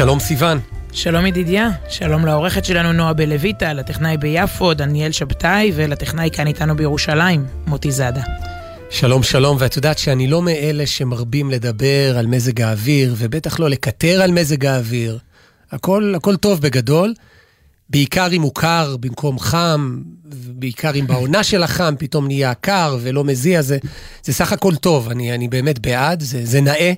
[0.00, 0.60] שלום סיון.
[0.92, 7.46] שלום ידידיה, שלום לעורכת שלנו נועה בלויטה, לטכנאי ביפו, דניאל שבתאי, ולטכנאי כאן איתנו בירושלים,
[7.66, 8.22] מוטי זאדה.
[8.90, 14.22] שלום שלום, ואת יודעת שאני לא מאלה שמרבים לדבר על מזג האוויר, ובטח לא לקטר
[14.22, 15.18] על מזג האוויר.
[15.70, 17.14] הכל, הכל טוב בגדול,
[17.90, 20.00] בעיקר אם הוא קר במקום חם,
[20.48, 23.78] בעיקר אם בעונה של החם פתאום נהיה קר ולא מזיע, זה,
[24.22, 26.92] זה סך הכל טוב, אני, אני באמת בעד, זה, זה נאה.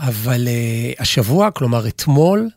[0.00, 2.48] אבל uh, השבוע, כלומר אתמול,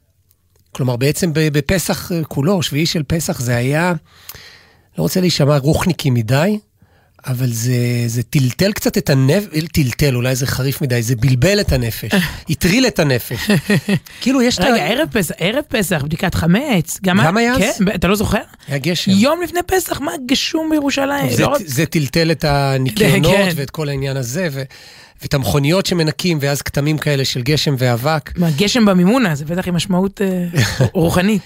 [0.71, 3.93] כלומר בעצם בפסח כולו, שביעי של פסח, זה היה,
[4.97, 6.59] לא רוצה להישמע רוחניקי מדי,
[7.27, 11.71] אבל זה, זה טלטל קצת את הנפש, טלטל, אולי זה חריף מדי, זה בלבל את
[11.71, 12.11] הנפש,
[12.49, 13.51] הטריל את הנפש.
[14.21, 14.67] כאילו יש את ה...
[14.67, 17.53] רגע, ערב פסח, ערב פסח, בדיקת חמץ, גם, גם היה?
[17.57, 18.41] כן, אתה לא זוכר?
[18.67, 19.11] היה גשם.
[19.11, 21.29] יום לפני פסח, מה גשום בירושלים?
[21.29, 21.57] זה, לא...
[21.65, 23.51] זה טלטל את הניקיונות כן.
[23.55, 24.63] ואת כל העניין הזה, ו...
[25.21, 28.31] ואת המכוניות שמנקים, ואז כתמים כאלה של גשם ואבק.
[28.37, 30.45] מה, גשם במימונה, זה בטח עם משמעות אה,
[30.93, 31.41] רוחנית.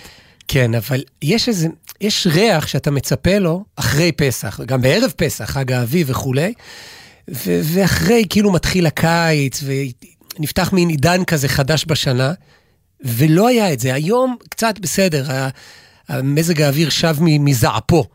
[0.48, 1.68] כן, אבל יש איזה,
[2.02, 6.54] יש ריח שאתה מצפה לו אחרי פסח, גם בערב פסח, חג האביב וכולי,
[7.30, 9.64] ו- ואחרי כאילו מתחיל הקיץ,
[10.40, 12.34] ונפתח מין עידן כזה חדש בשנה,
[13.04, 13.94] ולא היה את זה.
[13.94, 15.26] היום קצת בסדר,
[16.10, 18.06] המזג האוויר שב מזעפו.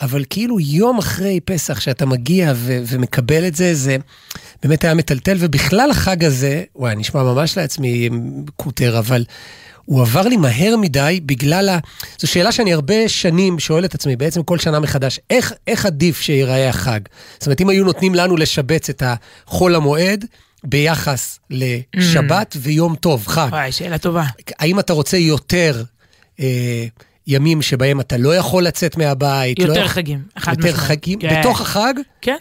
[0.00, 3.96] אבל כאילו יום אחרי פסח, שאתה מגיע ו- ומקבל את זה, זה
[4.62, 8.08] באמת היה מטלטל, ובכלל החג הזה, וואי, נשמע ממש לעצמי
[8.56, 9.24] קוטר, אבל
[9.84, 11.78] הוא עבר לי מהר מדי בגלל ה...
[12.18, 16.20] זו שאלה שאני הרבה שנים שואל את עצמי, בעצם כל שנה מחדש, איך, איך עדיף
[16.20, 17.00] שיראה החג?
[17.38, 20.24] זאת אומרת, אם היו נותנים לנו לשבץ את החול המועד,
[20.64, 22.58] ביחס לשבת mm.
[22.62, 23.48] ויום טוב, חג.
[23.50, 24.24] וואי, שאלה טובה.
[24.58, 25.82] האם אתה רוצה יותר
[26.40, 26.86] אה,
[27.28, 29.58] ימים שבהם אתה לא יכול לצאת מהבית?
[29.58, 30.72] יותר לא חגים, יותר משמע.
[30.72, 31.18] חגים?
[31.18, 31.40] כן.
[31.40, 31.94] בתוך החג?
[32.20, 32.36] כן.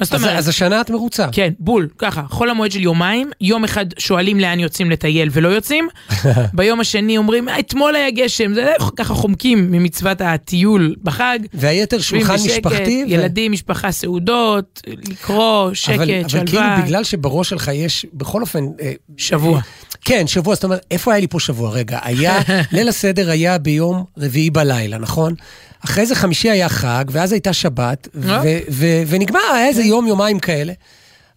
[0.00, 0.38] מה זאת אומרת?
[0.38, 1.26] אז השנה את מרוצה.
[1.32, 5.88] כן, בול, ככה, חול המועד של יומיים, יום אחד שואלים לאן יוצאים לטייל ולא יוצאים,
[6.54, 11.38] ביום השני אומרים, אה, אתמול היה גשם, זה ככה חומקים ממצוות הטיול בחג.
[11.54, 13.04] והיתר שולחן משפחתי.
[13.06, 16.40] ילדים, משפחה, סעודות, לקרוא, שקט, שלווה.
[16.40, 18.64] אבל כאילו בגלל שבראש שלך יש, בכל אופן...
[18.80, 19.60] אה, שבוע.
[20.08, 21.70] כן, שבוע, זאת אומרת, איפה היה לי פה שבוע?
[21.70, 22.38] רגע, היה,
[22.72, 25.34] ליל הסדר היה ביום רביעי בלילה, נכון?
[25.84, 28.42] אחרי זה חמישי היה חג, ואז הייתה שבת, אה?
[29.06, 30.72] ונגמר, היה איזה יום, יומיים כאלה.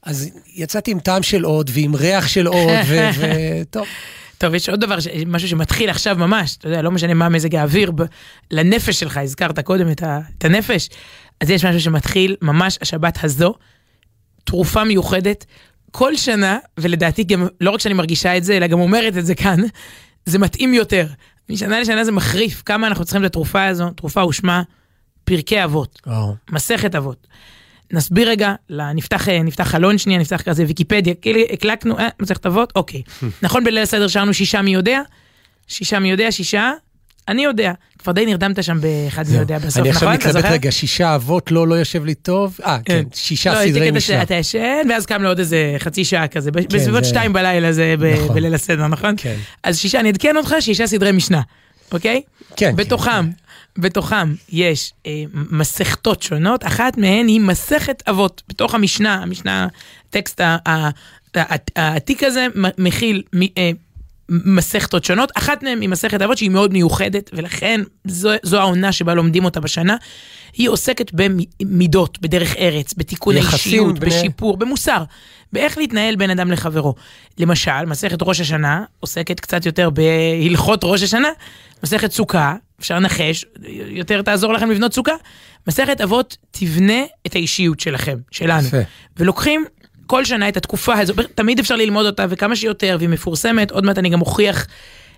[0.03, 2.77] אז יצאתי עם טעם של עוד, ועם ריח של עוד,
[3.19, 3.85] וטוב.
[4.37, 7.91] טוב, יש עוד דבר, משהו שמתחיל עכשיו ממש, אתה יודע, לא משנה מה מזג האוויר,
[8.51, 10.89] לנפש שלך, הזכרת קודם את, ה, את הנפש,
[11.41, 13.53] אז יש משהו שמתחיל ממש השבת הזו,
[14.43, 15.45] תרופה מיוחדת,
[15.91, 19.35] כל שנה, ולדעתי גם, לא רק שאני מרגישה את זה, אלא גם אומרת את זה
[19.35, 19.59] כאן,
[20.25, 21.07] זה מתאים יותר.
[21.50, 24.63] משנה לשנה זה מחריף כמה אנחנו צריכים את התרופה הזו, תרופה ושמה
[25.24, 26.12] פרקי אבות, oh.
[26.51, 27.28] מסכת אבות.
[27.94, 33.01] נסביר רגע, נפתח, נפתח חלון שנייה, נפתח כזה ויקיפדיה, כאילו הקלקנו, אה, מסכת אבות, אוקיי.
[33.44, 35.01] נכון בליל הסדר שרנו שישה מי יודע?
[35.68, 36.72] שישה מי יודע, שישה,
[37.27, 37.73] אני יודע.
[37.99, 39.81] כבר די נרדמת שם באחד מי יודע בסוף, נכון?
[39.81, 42.57] אני עכשיו מתלבט רגע, שישה אבות לא, לא יושב לי טוב?
[42.65, 44.21] אה, כן, כן שישה לא, סדרי משנה.
[44.21, 48.35] אתה ישן, ואז קם לעוד איזה חצי שעה כזה, כן, בסביבות שתיים בלילה זה נכון.
[48.35, 49.13] בליל הסדר, נכון?
[49.17, 49.35] כן.
[49.63, 51.41] אז שישה, אני אעדכן אותך, שישה סדרי משנה,
[51.91, 52.21] אוקיי?
[52.55, 52.75] כן.
[52.75, 53.81] בתוכם, כן.
[53.81, 58.41] בתוכם יש אה, מסכתות שונות, אחת מהן היא מסכת אבות.
[58.49, 59.67] בתוך המשנה, המשנה,
[60.09, 60.41] הטקסט
[61.75, 63.23] העתיק הזה מכיל
[63.57, 63.71] אה,
[64.31, 69.14] מסכתות שונות, אחת מהן היא מסכת אבות שהיא מאוד מיוחדת, ולכן זו, זו העונה שבה
[69.14, 69.96] לומדים אותה בשנה.
[70.53, 74.09] היא עוסקת במידות, בדרך ארץ, בתיקון האישיות, בני...
[74.09, 75.03] בשיפור, במוסר,
[75.53, 76.96] באיך להתנהל בין אדם לחברו.
[77.38, 81.30] למשל, מסכת ראש השנה עוסקת קצת יותר בהלכות ראש השנה,
[81.84, 83.45] מסכת סוכה, אפשר לנחש,
[83.88, 85.13] יותר תעזור לכם לבנות סוכה.
[85.68, 88.68] מסכת אבות תבנה את האישיות שלכם, שלנו.
[89.18, 89.66] ולוקחים
[90.12, 93.98] כל שנה את התקופה הזו, תמיד אפשר ללמוד אותה וכמה שיותר, והיא מפורסמת, עוד מעט
[93.98, 94.68] אני גם אוכיח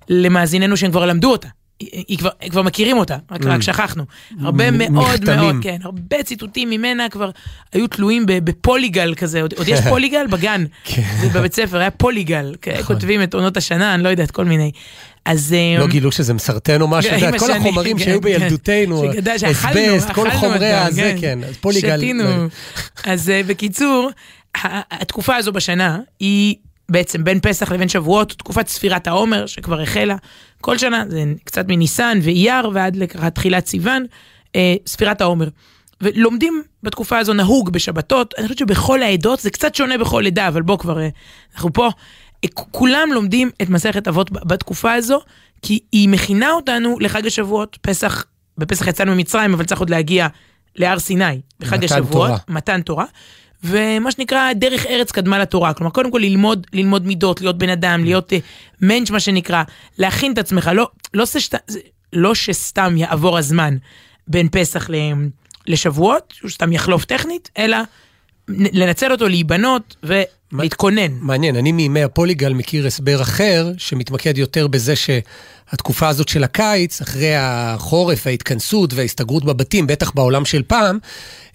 [0.10, 1.48] למאזיננו שהם כבר למדו אותה.
[1.80, 3.48] היא כבר, כבר מכירים אותה, רק, mm.
[3.48, 4.04] רק שכחנו.
[4.42, 7.30] הרבה מאוד מאוד, כן, הרבה ציטוטים ממנה כבר
[7.74, 11.02] היו תלויים בפוליגל כזה, עוד, עוד יש פוליגל בגן, כן.
[11.22, 12.84] זה בבית ספר, היה פוליגל, נכון.
[12.84, 14.72] כותבים את עונות השנה, אני לא יודעת, כל מיני.
[15.26, 15.56] אז...
[15.78, 19.04] לא אמ, גילו שזה מסרטן או משהו, כן, כל החומרים שהיו כן, בילדותנו,
[19.52, 21.98] אסבסט, כל חומרי הזה, כן, פוליגל.
[21.98, 22.48] שתינו.
[23.04, 24.10] אז אה, בקיצור,
[24.92, 26.56] התקופה הזו בשנה היא
[26.90, 30.16] בעצם בין פסח לבין שבועות, תקופת ספירת העומר שכבר החלה
[30.62, 34.06] כל שנה, זה קצת מניסן ואייר ועד לקראת תחילת סיוון,
[34.56, 35.48] אה, ספירת העומר.
[36.02, 40.62] ולומדים בתקופה הזו נהוג בשבתות, אני חושבת שבכל העדות זה קצת שונה בכל עדה, אבל
[40.62, 41.10] בוא כבר, אה,
[41.56, 41.90] אנחנו פה.
[42.44, 45.20] אה, כולם לומדים את מסכת אבות בתקופה הזו,
[45.62, 48.26] כי היא מכינה אותנו לחג השבועות, פסח,
[48.58, 50.28] בפסח יצאנו ממצרים, אבל צריך עוד להגיע
[50.76, 52.40] להר סיני, בחג מתן השבועות, תורה.
[52.50, 53.06] מתן תורה.
[53.64, 55.74] ומה שנקרא דרך ארץ קדמה לתורה.
[55.74, 58.36] כלומר, קודם כל ללמוד, ללמוד מידות, להיות בן אדם, להיות uh,
[58.82, 59.64] מענץ' מה שנקרא,
[59.98, 61.56] להכין את עצמך, לא, לא, ששת,
[62.14, 63.78] לא שסתם יעבור הזמן
[64.28, 64.90] בין פסח
[65.68, 67.78] לשבועות, שהוא סתם יחלוף טכנית, אלא
[68.50, 69.96] לנצל אותו, להיבנות
[70.54, 71.12] ולהתכונן.
[71.20, 77.36] מעניין, אני מימי הפוליגל מכיר הסבר אחר, שמתמקד יותר בזה שהתקופה הזאת של הקיץ, אחרי
[77.38, 80.98] החורף, ההתכנסות וההסתגרות בבתים, בטח בעולם של פעם,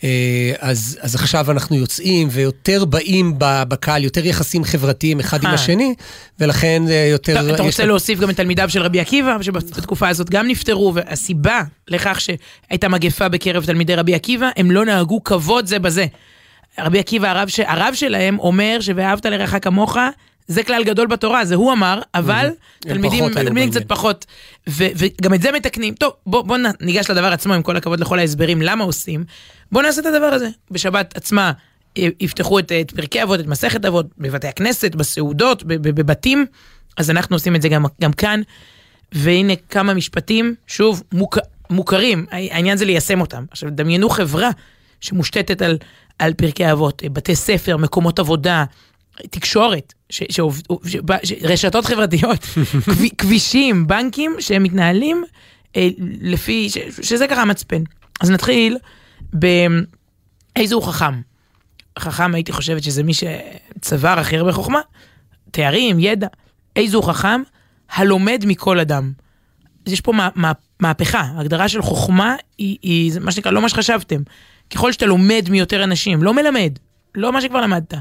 [0.04, 5.54] אה, אז, אז עכשיו אנחנו יוצאים ויותר באים בקהל, יותר יחסים חברתיים אחד עם אה.
[5.54, 5.94] השני,
[6.40, 7.54] ולכן אה, יותר...
[7.54, 12.20] אתה רוצה להוסיף גם את תלמידיו של רבי עקיבא, שבתקופה הזאת גם נפטרו, והסיבה לכך
[12.20, 16.06] שהייתה מגפה בקרב תלמידי רבי עקיבא, הם לא נהגו כבוד זה בזה.
[16.78, 17.60] רבי עקיבא, הרב, ש...
[17.60, 19.96] הרב שלהם, אומר ש"ואהבת לרעך כמוך",
[20.48, 24.26] זה כלל גדול בתורה, זה הוא אמר, אבל תלמידים, תלמידים קצת פחות,
[24.68, 25.94] ו, וגם את זה מתקנים.
[25.94, 29.24] טוב, בוא, בוא ניגש לדבר עצמו, עם כל הכבוד לכל ההסברים למה עושים.
[29.72, 30.48] בוא נעשה את הדבר הזה.
[30.70, 31.52] בשבת עצמה
[31.96, 36.46] יפתחו את, את פרקי אבות, את מסכת אבות, בבתי הכנסת, בסעודות, בבתים,
[36.96, 38.42] אז אנחנו עושים את זה גם, גם כאן.
[39.12, 41.38] והנה כמה משפטים, שוב, מוכ,
[41.70, 43.44] מוכרים, העניין זה ליישם אותם.
[43.50, 44.50] עכשיו, דמיינו חברה
[45.00, 45.78] שמושתתת על,
[46.18, 48.64] על פרקי אבות, בתי ספר, מקומות עבודה,
[49.30, 50.40] תקשורת, ש, ש,
[50.86, 52.46] ש, ש, רשתות חברתיות,
[53.18, 55.24] כבישים, בנקים שהם מתנהלים
[55.76, 55.88] אה,
[56.20, 57.82] לפי, ש, שזה ככה המצפן.
[58.20, 58.78] אז נתחיל
[59.32, 61.20] באיזה הוא חכם.
[61.98, 64.80] חכם הייתי חושבת שזה מי שצבר הכי הרבה חוכמה,
[65.50, 66.26] תארים, ידע.
[66.76, 67.40] איזה הוא חכם?
[67.90, 69.12] הלומד מכל אדם.
[69.86, 73.68] אז יש פה מה, מה, מהפכה, ההגדרה של חוכמה היא, היא מה שנקרא לא מה
[73.68, 74.22] שחשבתם.
[74.70, 76.72] ככל שאתה לומד מיותר אנשים, לא מלמד,
[77.14, 77.94] לא מה שכבר למדת.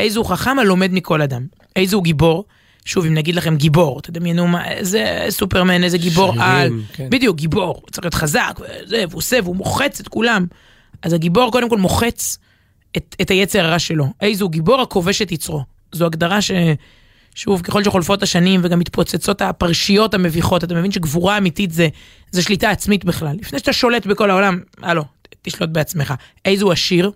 [0.00, 1.46] איזה הוא חכם הלומד מכל אדם.
[1.76, 2.44] איזה הוא גיבור.
[2.84, 6.70] שוב, אם נגיד לכם גיבור, תדמיינו מה, איזה סופרמן, איזה גיבור שירים, על.
[6.92, 7.10] כן.
[7.10, 10.46] בדיוק, גיבור, צריך להיות חזק, וזה, והוא עושה, והוא מוחץ את כולם.
[11.02, 12.38] אז הגיבור קודם כל מוחץ
[12.96, 14.06] את, את היצר הרע שלו.
[14.20, 15.64] איזה הוא גיבור הכובש את יצרו.
[15.92, 16.50] זו הגדרה ש...
[17.34, 21.88] שוב, ככל שחולפות השנים וגם מתפוצצות הפרשיות המביכות, אתה מבין שגבורה אמיתית זה,
[22.30, 23.36] זה שליטה עצמית בכלל.
[23.40, 25.04] לפני שאתה שולט בכל העולם, הלו,
[25.42, 26.14] תשלוט בעצמך.
[26.44, 27.10] איזה הוא עשיר?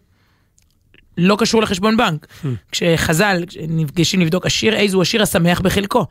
[1.19, 2.27] לא קשור לחשבון בנק.
[2.27, 2.47] Hmm.
[2.73, 6.07] כשחז"ל נפגשים לבדוק עשיר, איזה הוא השיר השמח בחלקו.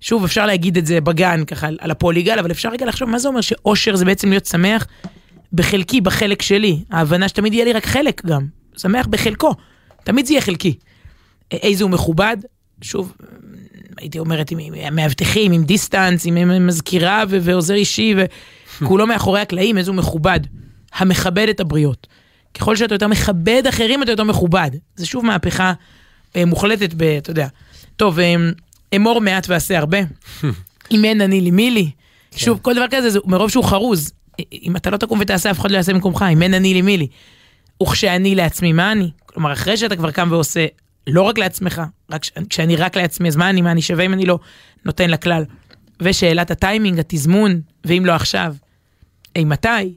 [0.00, 3.28] שוב, אפשר להגיד את זה בגן, ככה, על הפוליגל, אבל אפשר רגע לחשוב מה זה
[3.28, 4.86] אומר שאושר זה בעצם להיות שמח
[5.52, 6.84] בחלקי, בחלק שלי.
[6.90, 8.46] ההבנה שתמיד יהיה לי רק חלק גם.
[8.76, 9.54] שמח בחלקו.
[10.04, 10.74] תמיד זה יהיה חלקי.
[11.50, 12.36] איזה הוא מכובד,
[12.82, 13.14] שוב,
[13.98, 18.14] הייתי אומרת עם, עם מאבטחים, עם דיסטנס, עם מזכירה ועוזר אישי,
[18.80, 20.40] וכולו מאחורי הקלעים, איזה הוא מכובד.
[20.96, 22.06] המכבד את הבריות.
[22.54, 24.70] ככל שאתה יותר מכבד אחרים, אתה יותר מכובד.
[24.96, 25.72] זה שוב מהפכה
[26.36, 27.02] אה, מוחלטת ב...
[27.02, 27.48] אתה יודע.
[27.96, 28.34] טוב, אה,
[28.96, 29.98] אמור מעט ועשה הרבה.
[30.92, 31.90] אם אין אני לי מי לי.
[32.30, 32.38] כן.
[32.38, 34.12] שוב, כל דבר כזה, זה מרוב שהוא חרוז.
[34.52, 36.24] אם אתה לא תקום ותעשה, אף אחד לא יעשה במקומך.
[36.32, 37.06] אם אין אני לי מי לי.
[37.82, 39.10] וכשאני לעצמי, מה אני?
[39.26, 40.66] כלומר, אחרי שאתה כבר קם ועושה,
[41.06, 44.26] לא רק לעצמך, רק כשאני רק לעצמי, אז מה אני, מה אני שווה אם אני
[44.26, 44.38] לא
[44.84, 45.44] נותן לכלל?
[46.00, 48.54] ושאלת הטיימינג, התזמון, ואם לא עכשיו,
[49.36, 49.94] אי מתי?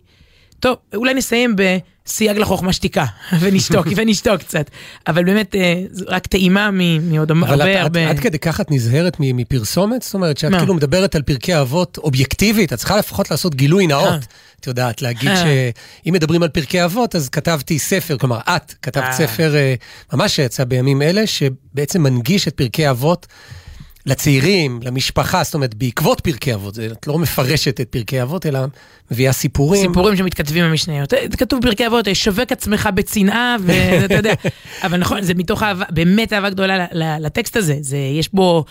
[0.60, 3.06] טוב, אולי נסיים בסייג לחוכמה שתיקה,
[3.42, 4.70] ונשתוק, ונשתוק קצת.
[5.08, 6.70] אבל באמת, אה, רק טעימה
[7.02, 8.04] מעוד הרבה הרבה...
[8.04, 10.02] אבל עד כדי כך את נזהרת מפרסומת?
[10.02, 14.08] זאת אומרת, שאת כאילו מדברת על פרקי אבות אובייקטיבית, את צריכה לפחות לעשות גילוי נאות.
[14.08, 14.18] אה.
[14.60, 15.36] את יודעת, להגיד אה.
[15.36, 19.54] שאם מדברים על פרקי אבות, אז כתבתי ספר, כלומר, את כתבת ספר
[20.14, 23.28] ממש שיצא בימים אלה, שבעצם מנגיש את פרקי אבות.
[24.08, 28.60] לצעירים, למשפחה, זאת אומרת, בעקבות פרקי אבות, את לא מפרשת את פרקי אבות, אלא
[29.12, 29.82] מביאה סיפורים.
[29.88, 31.14] סיפורים שמתכתבים במשניות.
[31.38, 34.34] כתוב פרקי אבות, שווק עצמך בצנעה, ואתה יודע,
[34.84, 36.86] אבל נכון, זה מתוך אהבה, באמת אהבה גדולה
[37.20, 37.76] לטקסט הזה.
[37.82, 38.66] זה, יש בו,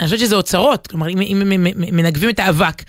[0.00, 1.42] אני חושבת שזה אוצרות, כלומר, אם, אם
[1.76, 2.82] מנגבים את האבק,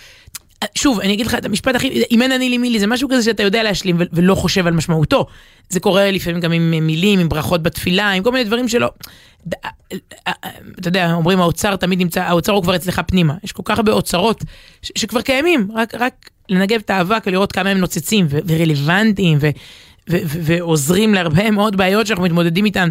[0.75, 3.23] שוב, אני אגיד לך את המשפט הכי, אם אין אני לי מילי, זה משהו כזה
[3.23, 5.25] שאתה יודע להשלים ולא חושב על משמעותו.
[5.69, 8.89] זה קורה לפעמים גם עם מילים, עם ברכות בתפילה, עם כל מיני דברים שלא...
[10.79, 13.35] אתה יודע, אומרים האוצר תמיד נמצא, האוצר הוא כבר אצלך פנימה.
[13.43, 14.43] יש כל כך הרבה אוצרות
[14.81, 19.37] שכבר קיימים, רק, רק לנגב את האבק ולראות כמה הם נוצצים ורלוונטיים
[20.09, 22.89] ועוזרים להרבה מאוד בעיות שאנחנו מתמודדים איתן.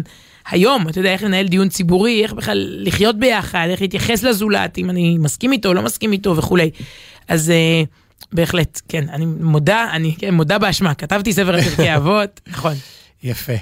[0.49, 4.89] היום, אתה יודע, איך לנהל דיון ציבורי, איך בכלל לחיות ביחד, איך להתייחס לזולת, אם
[4.89, 6.69] אני מסכים איתו, לא מסכים איתו וכולי.
[7.27, 7.51] אז
[8.31, 12.73] בהחלט, כן, אני מודה, אני כן, מודה באשמה, כתבתי ספר פרקי אבות, נכון.
[13.23, 13.53] יפה.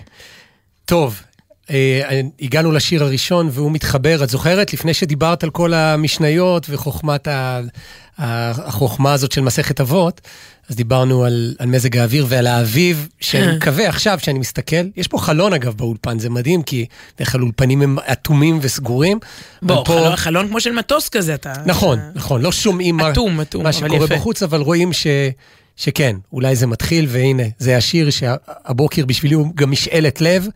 [0.85, 1.24] טוב, אה,
[2.41, 4.73] הגענו לשיר הראשון והוא מתחבר, את זוכרת?
[4.73, 7.61] לפני שדיברת על כל המשניות וחוכמת ה...
[8.17, 10.21] החוכמה הזאת של מסכת אבות,
[10.69, 15.17] אז דיברנו על, על מזג האוויר ועל האביב, שאני מקווה עכשיו שאני מסתכל, יש פה
[15.17, 19.19] חלון אגב באולפן, זה מדהים, כי בדרך כלל אולפנים הם אטומים וסגורים.
[19.61, 19.93] בוא, פה...
[19.93, 21.53] חלון, חלון כמו של מטוס כזה, אתה...
[21.65, 21.99] נכון.
[22.15, 24.15] נכון, לא שומעים אטום, מה, אטום, מה שקורה יפה.
[24.15, 25.07] בחוץ, אבל רואים ש...
[25.75, 30.47] שכן, אולי זה מתחיל, והנה, זה השיר שהבוקר בשבילי הוא גם משאלת לב.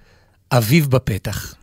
[0.52, 1.56] אביב בפתח.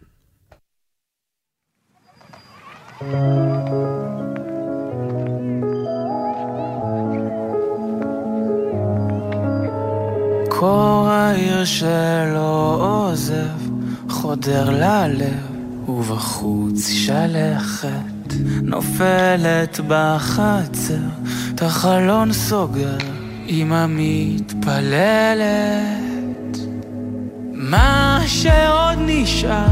[10.49, 13.59] קור העיר שלא עוזב,
[14.09, 20.95] חודר ללב, ובחוץ שלכת, נופלת בחצר,
[21.55, 22.99] את החלון סוגר,
[23.49, 25.96] אמא מתפללת.
[28.27, 29.67] שעוד נשאר,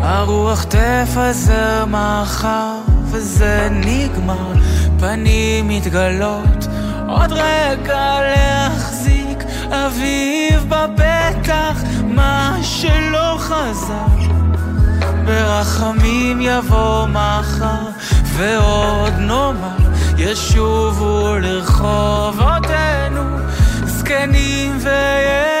[0.00, 4.52] הרוח תפזר מחר, וזה נגמר,
[5.00, 6.66] פנים מתגלות,
[7.08, 9.38] עוד רגע להחזיק,
[9.70, 14.32] אביב בפתח, מה שלא חזר.
[15.24, 17.88] ברחמים יבוא מחר,
[18.24, 19.76] ועוד נאמר,
[20.18, 23.22] ישובו לרחובותינו,
[23.86, 25.51] זקנים וילדינו.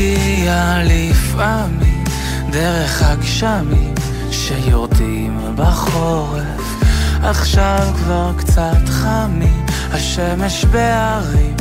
[0.00, 2.04] מגיע לפעמים
[2.50, 3.94] דרך הגשמים
[4.30, 6.82] שיורדים בחורף.
[7.22, 11.56] עכשיו כבר קצת חמים, השמש בהרים,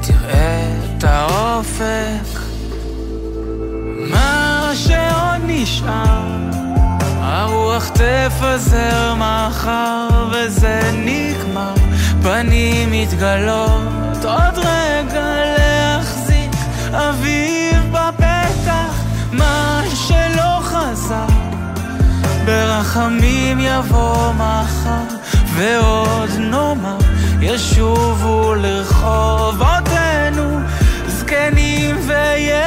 [0.00, 2.40] תראה את האופק.
[4.10, 6.22] מה שעוד נשאר,
[7.20, 11.74] הרוח תפזר מחר, וזה נגמר,
[12.22, 16.52] פנים מתגלות, עוד רגע להחזיק,
[16.92, 17.59] אביב
[22.50, 25.04] ברחמים יבוא מחר,
[25.54, 26.98] ועוד נאמר,
[27.40, 30.58] ישובו לרחובותינו,
[31.06, 32.60] זקנים וילדינו.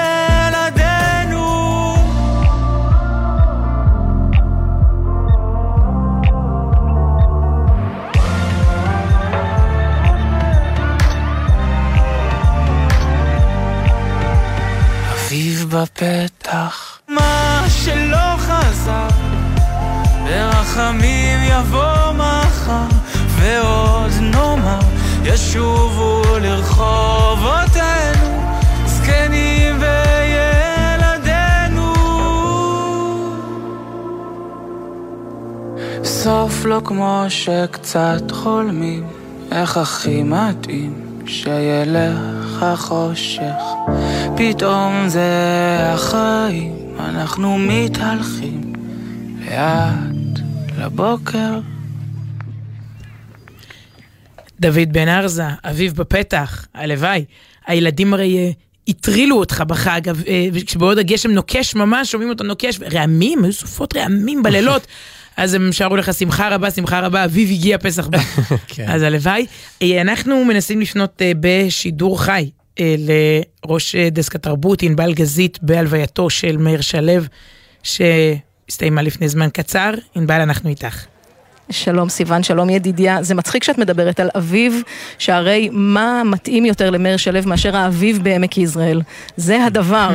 [15.14, 16.93] אביב בפתח,
[20.34, 22.88] ברחמים יבוא מחר,
[23.30, 24.80] ועוד נאמר,
[25.24, 27.84] ישובו לרחובותינו,
[28.86, 31.14] זקנים וילדינו.
[36.04, 39.04] סוף לא כמו שקצת חולמים,
[39.52, 40.94] איך הכי מתאים
[41.26, 43.64] שילך החושך.
[44.36, 45.30] פתאום זה
[45.94, 48.74] החיים, אנחנו מתהלכים
[49.46, 50.13] לאט.
[50.86, 51.60] לבוקר.
[54.60, 57.26] דוד בן ארזה, אביב בפתח, הלוואי.
[57.68, 58.54] הילדים הרי
[58.88, 60.02] הטרילו אותך בחג,
[60.66, 64.88] כשבעוד הגשם נוקש ממש, שומעים אותו נוקש, רעמים, היו סופות רעמים בלילות.
[65.38, 68.18] אז הם שרו לך שמחה רבה, שמחה רבה, אביב הגיע פסח בא.
[68.68, 68.86] כן.
[68.88, 69.46] אז הלוואי.
[70.02, 72.50] אנחנו מנסים לפנות בשידור חי
[72.80, 77.22] לראש דסק התרבות, ענבל גזית, בהלווייתו של מאיר שלו,
[77.84, 78.02] ש...
[78.70, 79.92] הסתיימה לפני זמן קצר.
[80.16, 81.06] ענבל, אנחנו איתך.
[81.70, 83.24] שלום סיוון, שלום ידידיה.
[83.24, 84.82] זה מצחיק שאת מדברת על אביב,
[85.18, 89.02] שהרי מה מתאים יותר למאיר שלו מאשר האביב בעמק יזרעאל?
[89.38, 90.10] זה הדבר.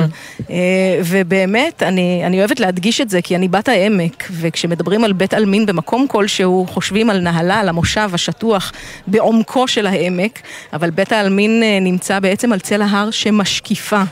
[1.10, 5.66] ובאמת, אני, אני אוהבת להדגיש את זה, כי אני בת העמק, וכשמדברים על בית עלמין
[5.66, 8.72] במקום כלשהו, חושבים על נהלה, על המושב השטוח
[9.06, 10.38] בעומקו של העמק,
[10.72, 14.02] אבל בית העלמין נמצא בעצם על צל ההר שמשקיפה.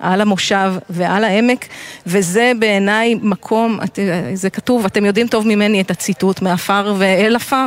[0.00, 1.66] על המושב ועל העמק,
[2.06, 3.78] וזה בעיניי מקום,
[4.34, 7.66] זה כתוב, אתם יודעים טוב ממני את הציטוט, מעפר ואל עפר,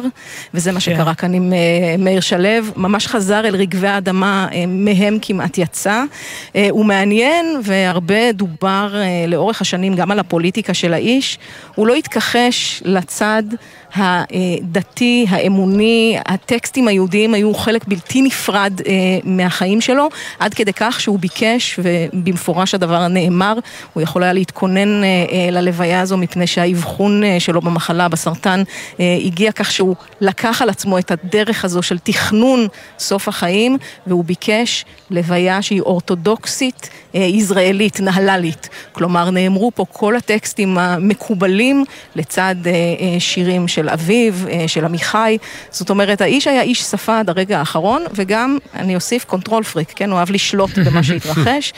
[0.53, 1.53] וזה מה שקרה כאן עם
[1.99, 2.43] מאיר שלו,
[2.75, 6.03] ממש חזר אל רגבי האדמה, מהם כמעט יצא.
[6.69, 8.95] הוא מעניין, והרבה דובר
[9.27, 11.39] לאורך השנים גם על הפוליטיקה של האיש,
[11.75, 13.43] הוא לא התכחש לצד
[13.95, 20.09] הדתי, האמוני, הטקסטים היהודיים היו חלק בלתי נפרד אה, מהחיים שלו,
[20.39, 23.53] עד כדי כך שהוא ביקש, ובמפורש הדבר נאמר,
[23.93, 28.63] הוא יכול היה להתכונן אה, אה, ללוויה הזו מפני שהאבחון שלו במחלה, בסרטן,
[28.99, 32.67] הגיע כך שהוא לקח על עצמו את הדרך הזו של תכנון
[32.99, 38.69] סוף החיים, והוא ביקש לוויה שהיא אורתודוקסית, יזרעאלית, נהללית.
[38.91, 41.85] כלומר, נאמרו פה כל הטקסטים המקובלים
[42.15, 42.55] לצד
[43.19, 43.82] שירים של...
[43.83, 45.37] של אביב, של עמיחי,
[45.69, 50.09] זאת אומרת, האיש היה איש שפה עד הרגע האחרון, וגם, אני אוסיף, control freak, כן,
[50.09, 51.73] הוא אוהב לשלוט במה שהתרחש.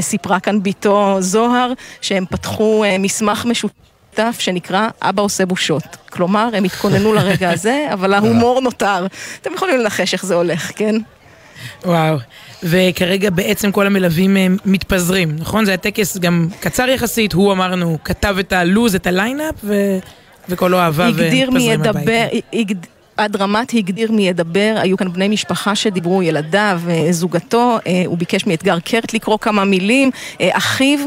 [0.00, 3.84] סיפרה כאן בתו זוהר, שהם פתחו מסמך משותף.
[4.38, 5.82] שנקרא אבא עושה בושות.
[6.10, 9.06] כלומר, הם התכוננו לרגע הזה, אבל ההומור נותר.
[9.42, 10.94] אתם יכולים לנחש איך זה הולך, כן?
[11.84, 12.16] וואו.
[12.62, 15.64] וכרגע בעצם כל המלווים מתפזרים, נכון?
[15.64, 19.98] זה היה טקס גם קצר יחסית, הוא אמרנו, כתב את הלוז, את ה lineup, ו...
[20.48, 22.36] וכל אוהבה הגדיר מי ופזרים ידבר, הביתה.
[22.52, 22.86] הגד-
[23.18, 28.46] הדרמט הגדיר מי ידבר, היו כאן בני משפחה שדיברו, ילדיו, אה, זוגתו, אה, הוא ביקש
[28.46, 30.98] מאתגר קרת לקרוא כמה מילים, אה, אחיו,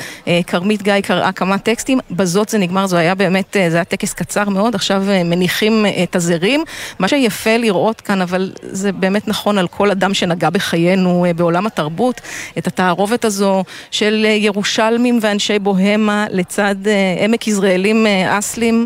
[0.48, 4.50] כרמית גיא קראה כמה טקסטים, בזאת זה נגמר, זה היה באמת, זה היה טקס קצר
[4.50, 6.64] מאוד, עכשיו מניחים את הזרים.
[7.00, 12.22] מה שיפה לראות כאן, אבל זה באמת נכון על כל אדם שנגע בחיינו בעולם התרבות,
[12.58, 16.76] את התערובת הזו של ירושלמים ואנשי בוהמה לצד
[17.24, 18.86] עמק יזרעאלים אסלים,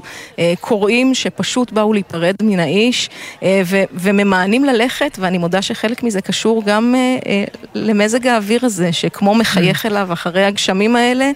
[0.60, 3.10] קוראים שפשוט באו להיפרד מן האיש
[3.44, 9.36] ו- וממאנים ללכת, ואני מודה שחלק מזה קשור גם אה, אה, למזג האוויר הזה, שכמו
[9.36, 11.32] מחייך אליו אחרי הגשמים האלה.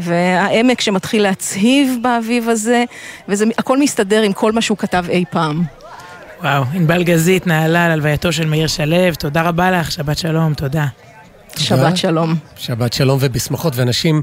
[0.00, 2.84] והעמק שמתחיל להצהיב באביב הזה,
[3.28, 5.62] וזה הכל מסתדר עם כל מה שהוא כתב אי פעם.
[6.42, 10.86] וואו, ענבל גזית נעלה על הלווייתו של מאיר שלו, תודה רבה לך, שבת שלום, תודה.
[11.56, 12.34] שבת שלום.
[12.56, 14.22] שבת שלום ובשמחות, ואנשים,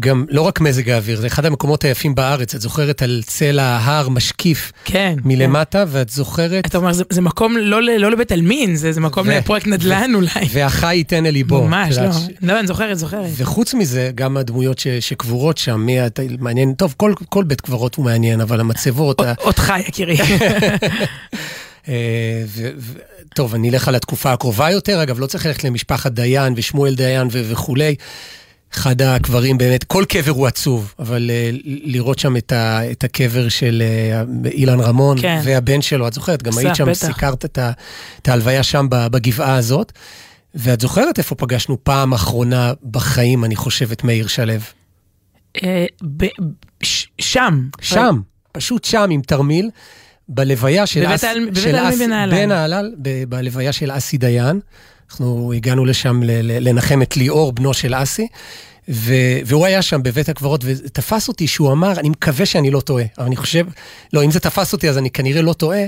[0.00, 2.54] גם לא רק מזג האוויר, זה אחד המקומות היפים בארץ.
[2.54, 5.14] את זוכרת על צל ההר משקיף כן.
[5.24, 9.28] מלמטה, ואת זוכרת, אתה אומר, זה, זה מקום לא, לא לבית עלמין, זה, זה מקום
[9.28, 10.28] ו- לפרויקט נדל"ן אולי.
[10.52, 11.62] והחי ייתן אל ליבו.
[11.64, 12.12] ממש, לא.
[12.12, 13.26] ש- לא, אני זוכרת, זוכרת.
[13.36, 17.94] וחוץ מזה, גם הדמויות ש, שקבורות שם, מי אתה, מעניין, טוב, כל, כל בית קברות
[17.94, 20.16] הוא מעניין, אבל המצבות, ה- אותך, יקירי.
[21.88, 21.94] אה,
[22.46, 22.92] ו, ו,
[23.34, 27.28] טוב, אני אלך על התקופה הקרובה יותר, אגב, לא צריך ללכת למשפחת דיין ושמואל דיין
[27.32, 27.94] ו, וכולי.
[28.74, 33.48] אחד הקברים באמת, כל קבר הוא עצוב, אבל uh, לראות שם את, ה, את הקבר
[33.48, 33.82] של
[34.44, 35.40] uh, אילן רמון כן.
[35.44, 37.06] והבן שלו, את זוכרת, גם היית שם, בטח.
[37.06, 37.70] סיקרת את, ה,
[38.22, 39.92] את ההלוויה שם בגבעה הזאת.
[40.54, 44.52] ואת זוכרת איפה פגשנו פעם אחרונה בחיים, אני חושב, את מאיר שלו?
[45.62, 45.86] אה,
[47.18, 47.68] שם.
[47.80, 48.20] שם,
[48.52, 49.70] פשוט שם עם תרמיל,
[50.28, 52.94] בלוויה של בבית אס- העל- בבית של העלמין בנהלל.
[53.28, 54.60] בלוויה של אסי דיין.
[55.10, 58.28] אנחנו הגענו לשם לנחם את ליאור, בנו של אסי,
[58.88, 63.04] ו- והוא היה שם בבית הקברות, ותפס אותי שהוא אמר, אני מקווה שאני לא טועה,
[63.18, 63.66] אבל אני חושב,
[64.12, 65.84] לא, אם זה תפס אותי אז אני כנראה לא טועה.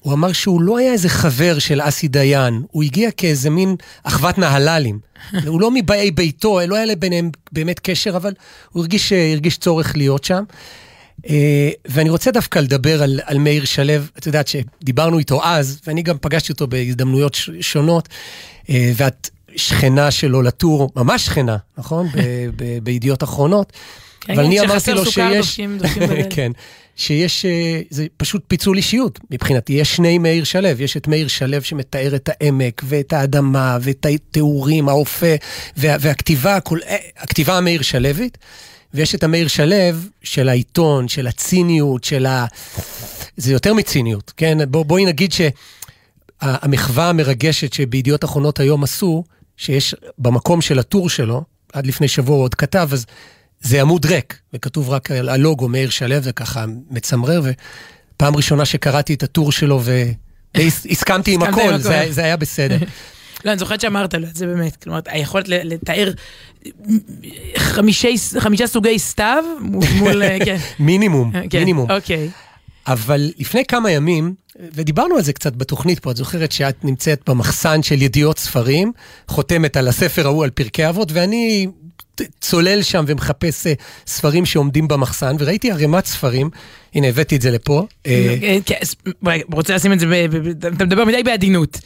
[0.00, 4.38] הוא אמר שהוא לא היה איזה חבר של אסי דיין, הוא הגיע כאיזה מין אחוות
[4.38, 4.98] נהללים.
[5.46, 8.32] הוא לא מבאי ביתו, לא היה ביניהם באמת קשר, אבל
[8.72, 10.44] הוא הרגיש, הרגיש צורך להיות שם.
[11.28, 16.02] אה, ואני רוצה דווקא לדבר על, על מאיר שלו, את יודעת שדיברנו איתו אז, ואני
[16.02, 18.08] גם פגשתי אותו בהזדמנויות ש- שונות,
[18.70, 22.08] אה, ואת שכנה שלו לטור, ממש שכנה, נכון?
[22.82, 23.72] בידיעות אחרונות.
[24.20, 25.60] כן, אבל אני כשחסר אמרתי לו שיש...
[26.36, 26.52] כן.
[26.96, 29.72] שיש, אה, זה פשוט פיצול אישיות מבחינתי.
[29.72, 34.88] יש שני מאיר שלו, יש את מאיר שלו שמתאר את העמק ואת האדמה ואת התיאורים,
[34.88, 35.34] האופה
[35.76, 36.58] וה, והכתיבה,
[37.16, 38.38] הכתיבה המאיר שלווית,
[38.94, 39.76] ויש את המאיר שלו
[40.22, 42.46] של העיתון, של הציניות, של ה...
[43.36, 44.58] זה יותר מציניות, כן?
[44.70, 49.24] בוא, בואי נגיד שהמחווה המרגשת שבידיעות אחרונות היום עשו,
[49.56, 53.06] שיש במקום של הטור שלו, עד לפני שבוע הוא עוד כתב, אז
[53.60, 59.14] זה עמוד ריק, וכתוב רק על הלוגו מאיר שלו, זה ככה מצמרר, ופעם ראשונה שקראתי
[59.14, 59.82] את הטור שלו
[60.54, 61.78] והסכמתי עם הכל.
[61.78, 62.78] זה, זה היה בסדר.
[63.44, 64.76] לא, אני זוכרת שאמרת לו את זה באמת.
[64.76, 66.12] כלומר, היכולת לתאר
[67.56, 69.44] חמישי- חמישה סוגי סתיו
[69.98, 70.22] מול...
[70.22, 70.56] אה, כן.
[70.78, 71.90] מינימום, כן, מינימום.
[71.90, 72.28] אוקיי.
[72.86, 74.34] אבל לפני כמה ימים,
[74.74, 78.92] ודיברנו על זה קצת בתוכנית פה, את זוכרת שאת נמצאת במחסן של ידיעות ספרים,
[79.28, 81.66] חותמת על הספר ההוא על פרקי אבות, ואני
[82.40, 83.72] צולל שם ומחפש אה,
[84.06, 86.50] ספרים שעומדים במחסן, וראיתי ערימת ספרים,
[86.94, 87.86] הנה הבאתי את זה לפה.
[88.06, 88.80] אה, אה, כן,
[89.52, 90.26] רוצה לשים את זה,
[90.76, 91.78] אתה מדבר מדי בעדינות.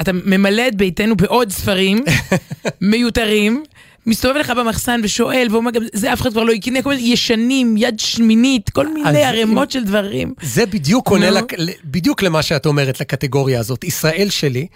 [0.00, 2.04] אתה ממלא את ביתנו בעוד ספרים
[2.80, 3.62] מיותרים.
[4.06, 7.76] מסתובב לך במחסן ושואל, ואומר גם, זה אף אחד כבר לא יקנה, כל מיני ישנים,
[7.76, 10.34] יד שמינית, כל מיני ערימות של דברים.
[10.42, 11.30] זה בדיוק עונה.
[11.30, 11.52] לק...
[11.84, 13.84] בדיוק למה שאת אומרת, לקטגוריה הזאת.
[13.84, 14.66] ישראל שלי,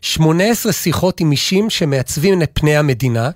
[0.00, 3.30] 18 שיחות עם אישים שמעצבים את פני המדינה.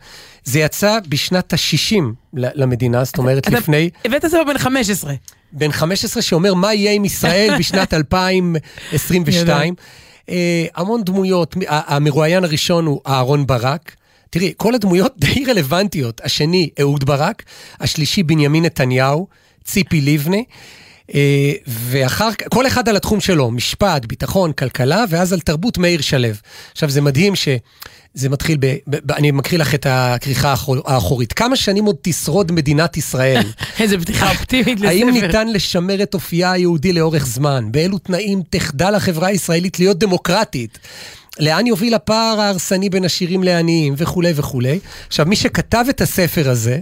[0.45, 1.97] זה יצא בשנת ה-60
[2.35, 3.90] למדינה, זאת אומרת אתה- לפני...
[4.05, 5.14] הבאת סבא בן 15.
[5.53, 9.75] בן 15 שאומר מה יהיה עם ישראל בשנת 2022.
[10.29, 13.95] אה, המון דמויות, המרואיין הראשון הוא אהרון ברק.
[14.31, 16.21] תראי, כל הדמויות די רלוונטיות.
[16.25, 17.43] השני, אהוד ברק,
[17.81, 19.27] השלישי, בנימין נתניהו,
[19.65, 20.45] ציפי לבני.
[21.15, 26.01] אה, ואחר כך, כל אחד על התחום שלו, משפט, ביטחון, כלכלה, ואז על תרבות מאיר
[26.01, 26.29] שלו.
[26.73, 28.75] עכשיו, זה מדהים שזה מתחיל ב...
[28.91, 31.33] ב, אני מקריא לך את הכריכה האחור- האחורית.
[31.33, 33.43] כמה שנים עוד תשרוד מדינת ישראל?
[33.81, 34.89] איזה בדיחה אופטימית לספר.
[34.89, 37.65] האם ניתן לשמר את אופייה היהודי לאורך זמן?
[37.71, 40.79] באילו תנאים תחדל החברה הישראלית להיות דמוקרטית?
[41.40, 44.79] לאן יוביל הפער ההרסני בין עשירים לעניים וכולי וכולי?
[45.07, 46.79] עכשיו, מי שכתב את הספר הזה,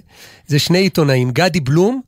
[0.47, 2.01] זה שני עיתונאים, גדי בלום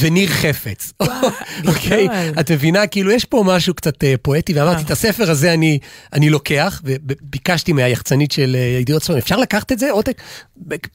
[0.00, 0.92] וניר חפץ.
[1.68, 2.08] אוקיי?
[2.40, 2.86] את מבינה?
[2.86, 4.86] כאילו, יש פה משהו קצת אה, פואטי, ואמרתי, אה.
[4.86, 5.78] את הספר הזה אני,
[6.12, 9.90] אני לוקח, וביקשתי מהיחצנית של אה, ידיעות ספרים, אפשר לקחת את זה?
[9.90, 10.22] עותק?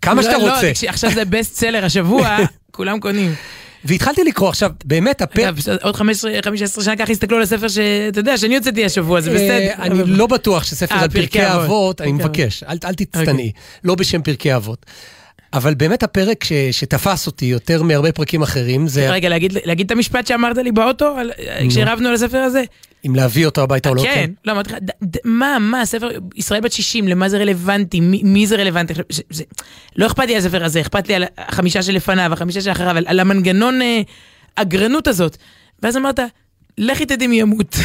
[0.01, 0.67] כמה שאתה לא, רוצה.
[0.67, 2.37] לא, תקשיב, עכשיו זה בסט סלר השבוע,
[2.71, 3.35] כולם קונים.
[3.85, 5.55] והתחלתי לקרוא עכשיו, באמת, הפרק...
[5.81, 9.35] עוד 15 15 שנה ככה יסתכלו על הספר שאתה יודע, שאני הוצאתי השבוע, זה אה,
[9.35, 9.83] בסדר.
[9.83, 12.01] אני לא בטוח שספר אה, על פרקי אבות.
[12.01, 12.11] אני.
[12.11, 13.51] מבקש, אל אל תצטנעי, אוקיי.
[13.83, 14.85] לא בשם פרקי אבות.
[15.53, 19.91] אבל באמת הפרק ש- שתפס אותי יותר מהרבה פרקים אחרים, זה רגע, להגיד להגיד את
[19.91, 21.31] המשפט שאמרת לי באוטו, על-
[21.69, 22.63] כשרבנו על הספר הזה?
[23.07, 24.01] אם להביא אותו הביתה או לא.
[24.03, 24.77] כן, לא, אמרתי לך,
[25.25, 28.93] מה, מה, הספר, ישראל בת 60, למה זה רלוונטי, מי מי זה רלוונטי?
[28.93, 29.43] עכשיו, זה- זה-
[29.95, 33.19] לא אכפת לי על הספר הזה, אכפת לי על החמישה שלפניו, החמישה שאחריו, על- על
[33.19, 34.01] המנגנון אה,
[34.57, 35.37] הגרנות הזאת.
[35.83, 36.19] ואז אמרת,
[36.77, 37.75] לכי תדעי מי ימות.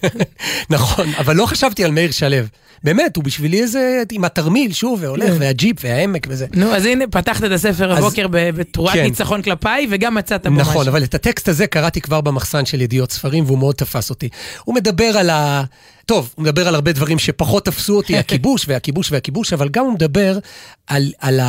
[0.70, 2.36] נכון, אבל לא חשבתי על מאיר שלו.
[2.84, 5.36] באמת, הוא בשבילי איזה, עם התרמיל, שוב, והולך, כן.
[5.40, 6.46] והג'יפ, והעמק וזה.
[6.54, 9.02] נו, אז הנה, פתחת את הספר הבוקר בתרועת כן.
[9.02, 10.70] ניצחון כלפיי, וגם מצאת משהו.
[10.72, 14.28] נכון, אבל את הטקסט הזה קראתי כבר במחסן של ידיעות ספרים, והוא מאוד תפס אותי.
[14.64, 15.64] הוא מדבר על ה...
[16.06, 19.92] טוב, הוא מדבר על הרבה דברים שפחות תפסו אותי, הכיבוש והכיבוש והכיבוש, אבל גם הוא
[19.92, 20.38] מדבר
[20.86, 21.40] על, על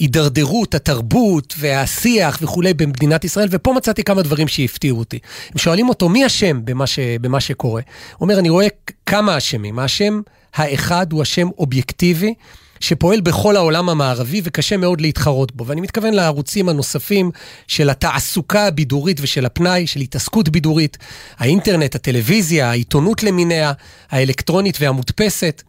[0.00, 5.18] ההידרדרות, התרבות והשיח וכולי במדינת ישראל, ופה מצאתי כמה דברים שהפתיעו אותי.
[5.52, 7.82] הם שואלים אותו, מי אשם במה, ש, במה שקורה?
[8.16, 8.66] הוא אומר, אני רואה
[9.06, 9.78] כמה אשמים.
[9.78, 10.20] האשם
[10.54, 12.34] האחד הוא אשם אובייקטיבי,
[12.80, 15.66] שפועל בכל העולם המערבי וקשה מאוד להתחרות בו.
[15.66, 17.30] ואני מתכוון לערוצים הנוספים
[17.66, 20.98] של התעסוקה הבידורית ושל הפנאי, של התעסקות בידורית,
[21.38, 23.72] האינטרנט, הטלוויזיה, העיתונות למיניה,
[24.10, 25.62] האלקטרונית והמודפסת.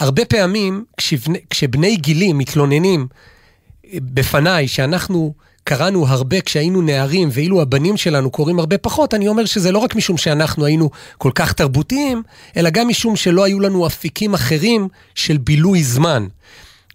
[0.00, 3.06] הרבה פעמים כשבני, כשבני גילי מתלוננים
[3.94, 9.72] בפניי שאנחנו קראנו הרבה כשהיינו נערים, ואילו הבנים שלנו קוראים הרבה פחות, אני אומר שזה
[9.72, 12.22] לא רק משום שאנחנו היינו כל כך תרבותיים,
[12.56, 16.26] אלא גם משום שלא היו לנו אפיקים אחרים של בילוי זמן.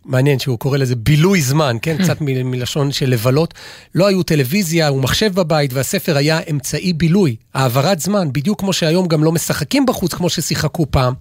[0.06, 1.98] מעניין שהוא קורא לזה בילוי זמן, כן?
[2.04, 3.54] קצת מ- מלשון של לבלות.
[3.96, 9.24] לא היו טלוויזיה ומחשב בבית, והספר היה אמצעי בילוי, העברת זמן, בדיוק כמו שהיום גם
[9.24, 11.14] לא משחקים בחוץ כמו ששיחקו פעם.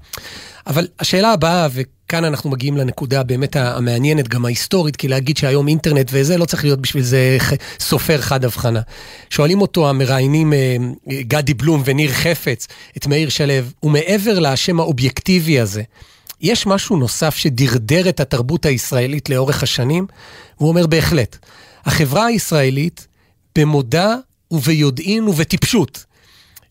[0.67, 1.69] אבל השאלה הבאה,
[2.11, 6.65] וכאן אנחנו מגיעים לנקודה באמת המעניינת, גם ההיסטורית, כי להגיד שהיום אינטרנט וזה, לא צריך
[6.65, 7.39] להיות בשביל זה
[7.81, 8.81] סופר חד הבחנה.
[9.31, 10.77] שואלים אותו המראיינים אה,
[11.21, 15.83] גדי בלום וניר חפץ, את מאיר שלו, ומעבר לאשם האובייקטיבי הזה,
[16.41, 20.07] יש משהו נוסף שדרדר את התרבות הישראלית לאורך השנים?
[20.59, 21.37] והוא אומר בהחלט.
[21.85, 23.07] החברה הישראלית,
[23.59, 24.15] במודע
[24.51, 26.05] וביודעין ובטיפשות,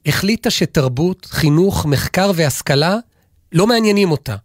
[0.05, 2.95] החליטה שתרבות, חינוך, מחקר והשכלה
[3.51, 4.35] לא מעניינים אותה.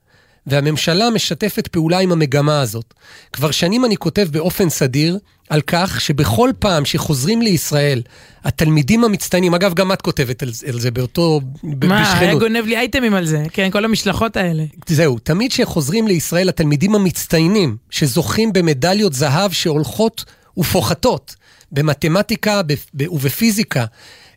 [0.46, 2.94] והממשלה משתפת פעולה עם המגמה הזאת.
[3.32, 5.18] כבר שנים אני כותב באופן סדיר
[5.50, 8.02] על כך שבכל פעם שחוזרים לישראל,
[8.44, 12.42] התלמידים המצטיינים, אגב, גם את כותבת על, זה- על זה באותו, ב- מה, היה בשכנות.
[12.42, 14.64] גונב לי אייטמים על זה, כן, כל המשלחות האלה.
[14.86, 20.24] זהו, תמיד כשחוזרים לישראל התלמידים המצטיינים, שזוכים במדליות זהב שהולכות
[20.58, 21.34] ופוחתות
[21.72, 22.60] במתמטיקה
[22.94, 23.84] ובפיזיקה,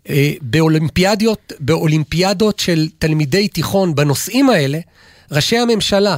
[0.09, 4.79] אה, באולימפיאדיות, באולימפיאדות של תלמידי תיכון בנושאים האלה,
[5.31, 6.17] ראשי הממשלה,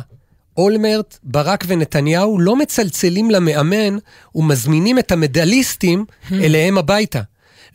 [0.58, 3.98] אולמרט, ברק ונתניהו, לא מצלצלים למאמן
[4.36, 7.22] ומזמינים את המדליסטים אליהם הביתה.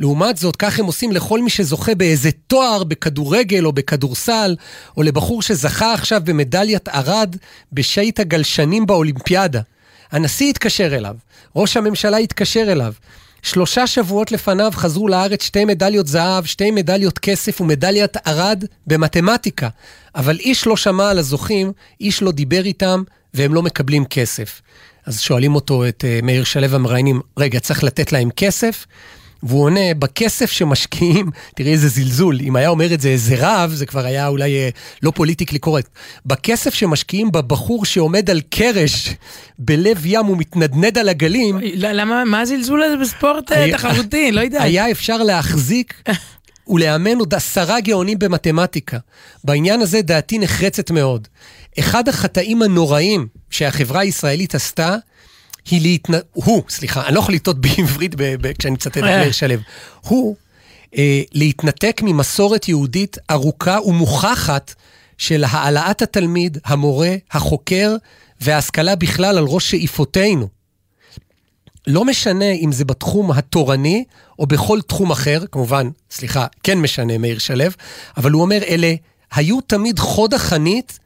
[0.01, 4.57] לעומת זאת, כך הם עושים לכל מי שזוכה באיזה תואר בכדורגל או בכדורסל,
[4.97, 7.37] או לבחור שזכה עכשיו במדליית ארד
[7.73, 9.61] בשייט הגלשנים באולימפיאדה.
[10.13, 11.17] הנשיא התקשר אליו,
[11.57, 12.93] ראש הממשלה התקשר אליו.
[13.45, 19.69] שלושה שבועות לפניו חזרו לארץ שתי מדליות זהב, שתי מדליות כסף ומדליית ארד במתמטיקה.
[20.15, 23.03] אבל איש לא שמע על הזוכים, איש לא דיבר איתם,
[23.35, 24.63] והם לא מקבלים כסף.
[25.07, 28.87] אז שואלים אותו, את uh, מאיר שלו המראיינים, רגע, צריך לתת להם כסף?
[29.45, 31.27] והוא עונה, בכסף שמשקיעים,
[31.57, 34.69] תראי איזה זלזול, אם היה אומר את זה איזה רב, זה כבר היה אולי אה,
[35.03, 35.89] לא פוליטיקלי קורקט.
[36.27, 39.09] בכסף שמשקיעים בבחור שעומד על קרש
[39.59, 44.33] בלב ים ומתנדנד על הגלים, ל- למה, מה הזלזול הזה בספורט אה, היה- תחרותי?
[44.33, 44.63] לא יודעת.
[44.63, 46.03] היה אפשר להחזיק
[46.69, 48.99] ולאמן עוד עשרה גאונים במתמטיקה.
[49.45, 51.29] בעניין הזה דעתי נחרצת מאוד.
[51.79, 54.97] אחד החטאים הנוראים שהחברה הישראלית עשתה,
[55.71, 56.13] היא להתנ...
[56.33, 59.55] הוא, סליחה, אני לא יכול לטעות בעברית ב- ב- כשאני מצטט את מאיר שלו.
[60.01, 60.37] הוא
[60.97, 64.75] אה, להתנתק ממסורת יהודית ארוכה ומוכחת
[65.19, 67.97] של העלאת התלמיד, המורה, החוקר
[68.41, 70.49] וההשכלה בכלל על ראש שאיפותינו.
[71.87, 74.05] לא משנה אם זה בתחום התורני
[74.39, 77.65] או בכל תחום אחר, כמובן, סליחה, כן משנה מאיר שלו,
[78.17, 78.95] אבל הוא אומר, אלה
[79.35, 80.99] היו תמיד חוד החנית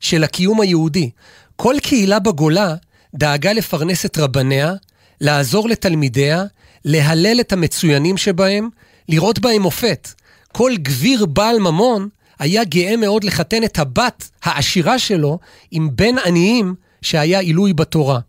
[0.00, 1.10] של הקיום היהודי.
[1.56, 2.74] כל קהילה בגולה
[3.14, 4.74] דאגה לפרנס את רבניה,
[5.20, 6.44] לעזור לתלמידיה,
[6.84, 8.68] להלל את המצוינים שבהם,
[9.08, 10.08] לראות בהם מופת.
[10.52, 15.38] כל גביר בעל ממון היה גאה מאוד לחתן את הבת העשירה שלו
[15.70, 18.20] עם בן עניים שהיה עילוי בתורה.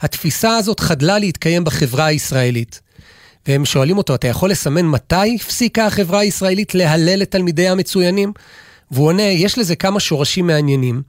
[0.00, 2.80] התפיסה הזאת חדלה להתקיים בחברה הישראלית.
[3.46, 8.32] והם שואלים אותו, אתה יכול לסמן מתי הפסיקה החברה הישראלית להלל את תלמידיה המצוינים?
[8.90, 11.02] והוא עונה, יש לזה כמה שורשים מעניינים.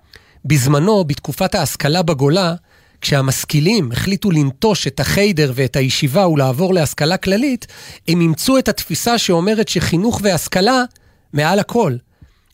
[0.45, 2.55] בזמנו, בתקופת ההשכלה בגולה,
[3.01, 7.67] כשהמשכילים החליטו לנטוש את החיידר ואת הישיבה ולעבור להשכלה כללית,
[8.07, 10.83] הם אימצו את התפיסה שאומרת שחינוך והשכלה
[11.33, 11.95] מעל הכל.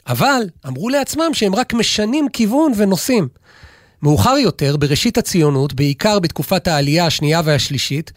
[0.07, 3.27] אבל אמרו לעצמם שהם רק משנים כיוון ונוסעים.
[4.01, 8.11] מאוחר יותר, בראשית הציונות, בעיקר בתקופת העלייה השנייה והשלישית,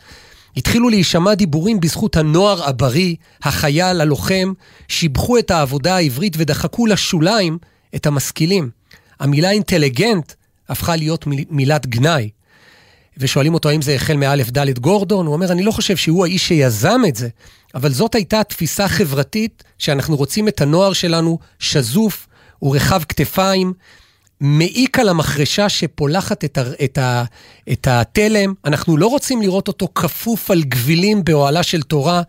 [0.56, 4.52] התחילו להישמע דיבורים בזכות הנוער הבריא, החייל, הלוחם,
[4.88, 7.58] שיבחו את העבודה העברית ודחקו לשוליים
[7.94, 8.70] את המשכילים.
[9.20, 10.32] המילה אינטליגנט
[10.70, 12.30] הפכה להיות מילת גנאי.
[13.18, 16.48] ושואלים אותו האם זה החל מאלף דלת גורדון, הוא אומר, אני לא חושב שהוא האיש
[16.48, 17.28] שיזם את זה,
[17.74, 22.26] אבל זאת הייתה תפיסה חברתית שאנחנו רוצים את הנוער שלנו שזוף
[22.62, 23.72] ורחב כתפיים,
[24.40, 27.24] מעיק על המחרשה שפולחת את, ה, את, ה,
[27.72, 28.54] את התלם.
[28.64, 32.22] אנחנו לא רוצים לראות אותו כפוף על גבילים באוהלה של תורה.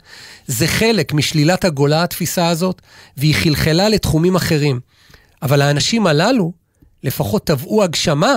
[0.47, 2.82] זה חלק משלילת הגולה, התפיסה הזאת,
[3.17, 4.80] והיא חלחלה לתחומים אחרים.
[5.41, 6.51] אבל האנשים הללו
[7.03, 8.35] לפחות תבעו הגשמה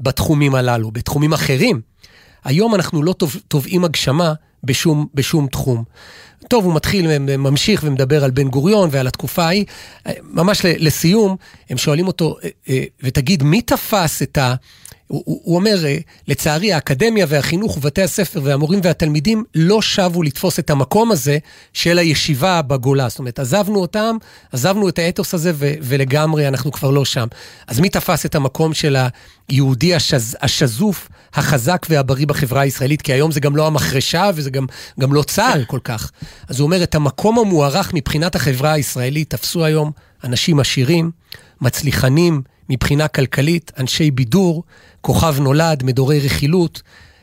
[0.00, 1.80] בתחומים הללו, בתחומים אחרים.
[2.44, 3.14] היום אנחנו לא
[3.48, 4.32] תובעים הגשמה
[4.64, 5.84] בשום, בשום תחום.
[6.48, 9.64] טוב, הוא מתחיל, ממשיך ומדבר על בן גוריון ועל התקופה ההיא.
[10.22, 11.36] ממש לסיום,
[11.70, 14.54] הם שואלים אותו, אה, אה, ותגיד, מי תפס את ה...
[15.06, 20.70] הוא, הוא אומר, אה, לצערי, האקדמיה והחינוך ובתי הספר והמורים והתלמידים לא שבו לתפוס את
[20.70, 21.38] המקום הזה
[21.72, 23.08] של הישיבה בגולה.
[23.08, 24.16] זאת אומרת, עזבנו אותם,
[24.52, 27.26] עזבנו את האתוס הזה ו, ולגמרי אנחנו כבר לא שם.
[27.66, 28.96] אז מי תפס את המקום של
[29.48, 33.02] היהודי השז, השזוף, החזק והבריא בחברה הישראלית?
[33.02, 34.66] כי היום זה גם לא המחרשה וזה גם,
[35.00, 36.10] גם לא צה"ל כל כך.
[36.48, 39.92] אז הוא אומר, את המקום המוערך מבחינת החברה הישראלית תפסו היום
[40.24, 41.10] אנשים עשירים,
[41.60, 44.62] מצליחנים, מבחינה כלכלית, אנשי בידור,
[45.06, 46.82] כוכב נולד, מדורי רכילות,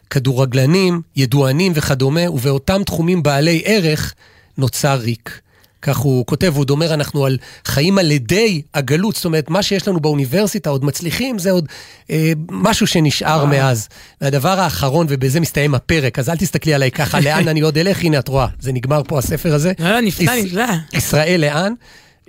[0.10, 4.14] כדורגלנים, ידוענים וכדומה, ובאותם תחומים בעלי ערך
[4.58, 5.40] נוצר ריק.
[5.82, 9.88] כך הוא כותב, הוא אומר, אנחנו על חיים על ידי הגלות, זאת אומרת, מה שיש
[9.88, 11.68] לנו באוניברסיטה עוד מצליחים, זה עוד
[12.10, 13.46] אה, משהו שנשאר.
[13.46, 13.88] מאז.
[14.22, 18.20] והדבר האחרון, ובזה מסתיים הפרק, אז אל תסתכלי עליי ככה, לאן אני עוד אלך, הנה
[18.20, 19.72] את רואה, זה נגמר פה הספר הזה.
[19.80, 20.66] לא, נפלא, נפלא.
[20.94, 21.74] ישראל לאן?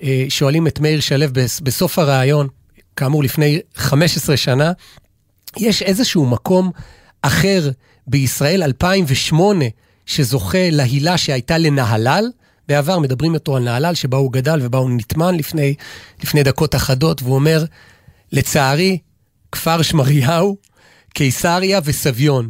[0.03, 1.27] אה, שואלים את מאיר שלו
[1.62, 2.49] בסוף הראיון,
[2.97, 4.73] כאמור לפני 15 שנה,
[5.57, 6.71] יש איזשהו מקום
[7.23, 7.71] אחר
[8.07, 9.64] בישראל 2008
[10.07, 12.25] שזוכה להילה שהייתה לנהלל.
[12.69, 15.75] בעבר מדברים איתו על נהלל שבה הוא גדל ובה הוא נטמן לפני,
[16.23, 17.64] לפני דקות אחדות, והוא אומר,
[18.33, 18.99] לצערי,
[19.53, 20.57] כפר שמריהו,
[21.14, 22.49] קיסריה וסביון.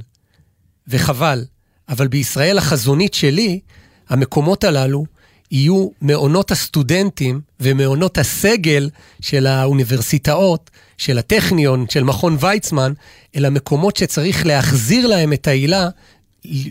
[0.88, 1.44] וחבל,
[1.88, 3.60] אבל בישראל החזונית שלי,
[4.08, 5.04] המקומות הללו
[5.50, 12.92] יהיו מעונות הסטודנטים ומעונות הסגל של האוניברסיטאות, של הטכניון, של מכון ויצמן,
[13.36, 15.88] אל המקומות שצריך להחזיר להם את העילה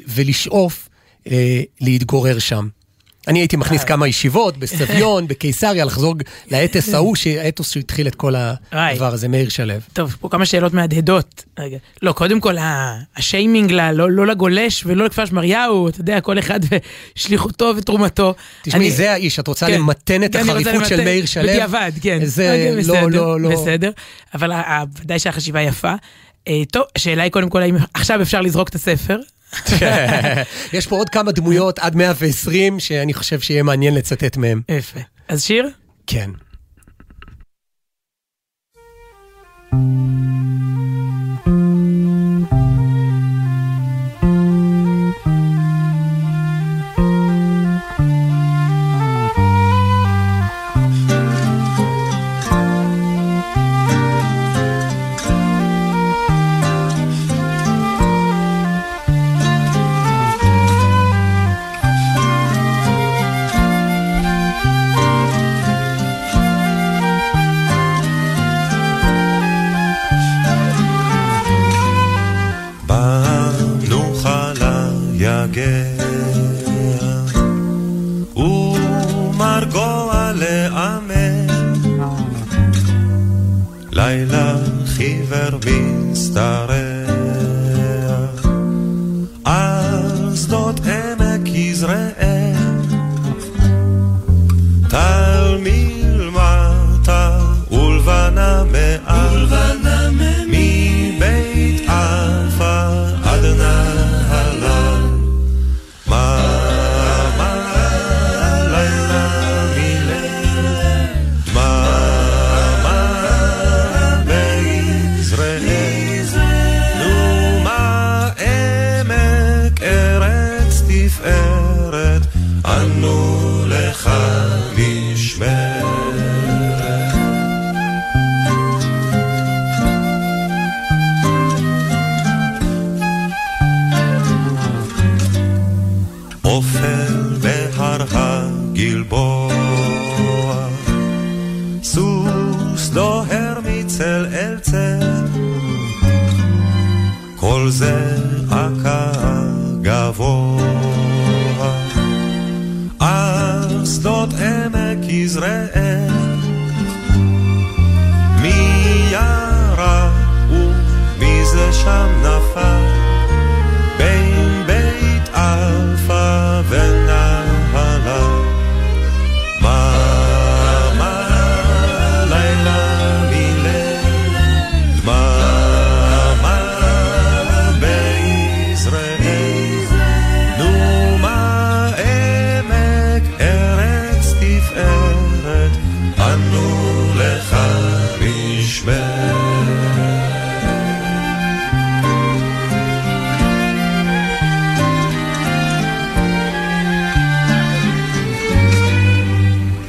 [0.07, 0.89] ולשאוף
[1.31, 2.67] אה, להתגורר שם.
[3.27, 3.83] אני הייתי מכניס.
[3.83, 6.15] כמה ישיבות בסביון, בקיסריה, לחזור
[6.51, 8.33] לאתוס ההוא, האתוס שהתחיל את כל
[8.71, 9.73] הדבר הזה, מאיר שלו.
[9.93, 11.43] טוב, פה כמה שאלות מהדהדות.
[12.01, 12.55] לא, קודם כל,
[13.15, 16.59] השיימינג לא, לא לגולש ולא לכפר שמריהו, אתה יודע, כל אחד
[17.17, 18.33] ושליחותו ותרומתו.
[18.61, 19.73] תשמעי, זה האיש, את רוצה כן.
[19.73, 21.43] למתן את כן, החריפות של מאיר שלו?
[21.43, 22.19] בדיעבד, כן.
[22.25, 23.49] זה לא, לא, לא.
[23.49, 23.91] בסדר,
[24.33, 24.51] אבל
[25.01, 25.93] ודאי שהחשיבה יפה.
[26.47, 29.19] אה, טוב, השאלה היא קודם כל, האם עכשיו אפשר לזרוק את הספר?
[30.73, 34.61] יש פה עוד כמה דמויות עד 120 שאני חושב שיהיה מעניין לצטט מהם.
[34.69, 34.99] יפה.
[35.27, 35.69] אז שיר?
[36.07, 36.29] כן.
[39.71, 41.62] thank you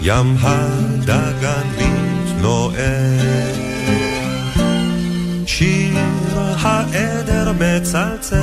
[0.07, 3.55] ים הדגן מתנוער,
[5.47, 5.99] שיר
[6.61, 8.37] העדר מצלצל.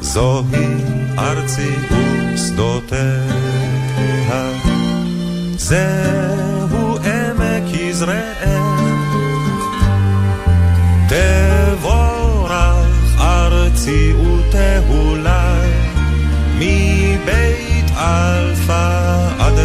[0.00, 0.66] זוהי
[1.18, 1.70] ארצי
[2.34, 2.98] ושדותיה,
[5.56, 8.62] זהו עמק יזרעאל.
[11.08, 12.52] תבורך
[13.20, 15.70] ארצי ותהולי,
[16.58, 19.58] מבית אלפא עד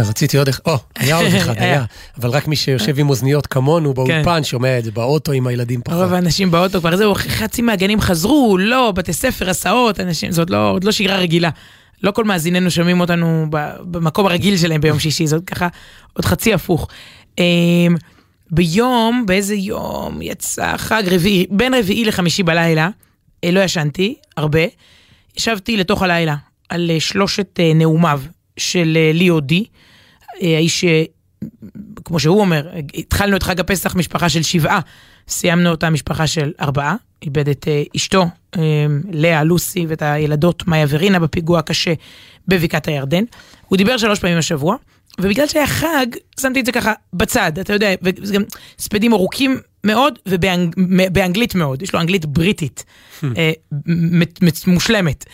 [0.00, 1.84] רציתי עוד אחד, או, היה עוד אחד, היה.
[2.20, 5.98] אבל רק מי שיושב עם אוזניות כמונו באולפן שומע את זה באוטו עם הילדים פחות.
[5.98, 10.70] רוב האנשים באוטו כבר זהו, חצי מהגנים חזרו, לא, בתי ספר, הסעות, אנשים, זאת לא,
[10.70, 11.50] עוד לא שגרה רגילה.
[12.02, 13.46] לא כל מאזיננו שומעים אותנו
[13.80, 15.68] במקום הרגיל שלהם ביום שישי, זאת ככה
[16.12, 16.88] עוד חצי הפוך.
[17.38, 17.96] אמ,
[18.50, 22.88] ביום, באיזה יום יצא חג רביעי, בין רביעי לחמישי בלילה,
[23.44, 24.60] אה, לא ישנתי הרבה,
[25.36, 26.36] ישבתי לתוך הלילה
[26.68, 28.20] על אה, שלושת אה, נאומיו
[28.56, 29.64] של אה, ליאו די,
[30.42, 30.84] אה, האיש,
[32.04, 34.80] כמו שהוא אומר, התחלנו את חג הפסח משפחה של שבעה,
[35.28, 40.86] סיימנו אותה משפחה של ארבעה, איבד את אה, אשתו, אה, לאה, לוסי, ואת הילדות מאיה
[40.88, 41.94] ורינה בפיגוע הקשה
[42.48, 43.24] בבקעת הירדן.
[43.68, 44.76] הוא דיבר שלוש פעמים השבוע,
[45.20, 46.06] ובגלל שהיה חג,
[46.40, 48.42] שמתי את זה ככה בצד, אתה יודע, וזה גם
[48.78, 52.84] הספדים ארוכים מאוד ובאנגלית מאוד, יש לו אנגלית בריטית,
[53.86, 54.22] מ-
[54.66, 55.24] מושלמת.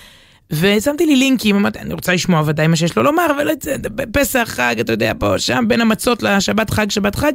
[0.52, 3.48] ושמתי לי לינקים, אמרתי, אני רוצה לשמוע ודאי מה שיש לו לומר, אבל
[4.12, 7.32] פסח, חג, אתה יודע, פה, שם, בין המצות לשבת חג, שבת חג.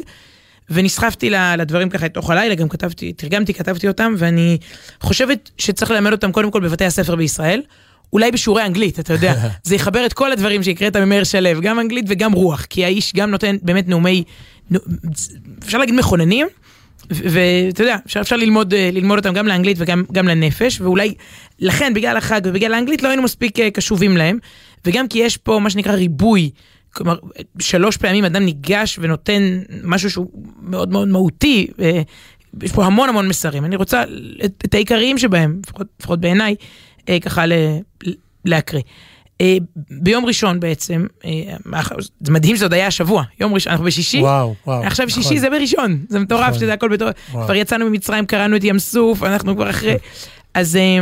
[0.70, 4.58] ונסחפתי לדברים ככה לתוך הלילה, גם כתבתי, תרגמתי, כתבתי אותם, ואני
[5.02, 7.62] חושבת שצריך ללמד אותם קודם כל בבתי הספר בישראל.
[8.14, 12.06] אולי בשיעורי אנגלית, אתה יודע, זה יחבר את כל הדברים שהקראת ממאיר שלו, גם אנגלית
[12.08, 14.24] וגם רוח, כי האיש גם נותן באמת נאומי,
[15.64, 16.48] אפשר להגיד מכוננים,
[17.10, 21.14] ואתה יודע, אפשר, אפשר ללמוד, אה, ללמוד אותם גם לאנגלית וגם גם לנפש, ואולי
[21.60, 24.38] לכן בגלל החג ובגלל האנגלית לא היינו מספיק אה, קשובים להם,
[24.86, 26.50] וגם כי יש פה מה שנקרא ריבוי,
[26.94, 27.18] כלומר
[27.60, 30.28] שלוש פעמים אדם ניגש ונותן משהו שהוא
[30.62, 32.02] מאוד מאוד מהותי, אה,
[32.64, 34.04] יש פה המון המון מסרים, אני רוצה
[34.46, 36.56] את, את העיקריים שבהם, לפחות, לפחות בעיניי,
[37.22, 37.44] ככה
[38.46, 38.82] להקריא.
[39.42, 39.58] אה,
[39.92, 41.32] ביום ראשון בעצם, אה,
[42.22, 44.84] זה מדהים שזה עוד היה השבוע, יום ראשון, אנחנו בשישי, וואו, וואו.
[44.84, 45.24] עכשיו נכון.
[45.24, 46.60] שישי זה בראשון, זה מטורף נכון.
[46.60, 47.46] שזה הכל בתור, וואו.
[47.46, 49.96] כבר יצאנו ממצרים, קראנו את ים סוף, אנחנו כבר אחרי,
[50.54, 51.00] אז אה,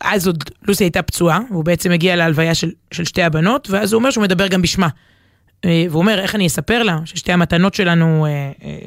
[0.00, 3.98] אז עוד לוסי הייתה פצועה, והוא בעצם הגיע להלוויה של, של שתי הבנות, ואז הוא
[3.98, 4.88] אומר שהוא מדבר גם בשמה.
[5.66, 8.30] והוא אומר, איך אני אספר לה ששתי המתנות שלנו אה,
[8.64, 8.78] אה,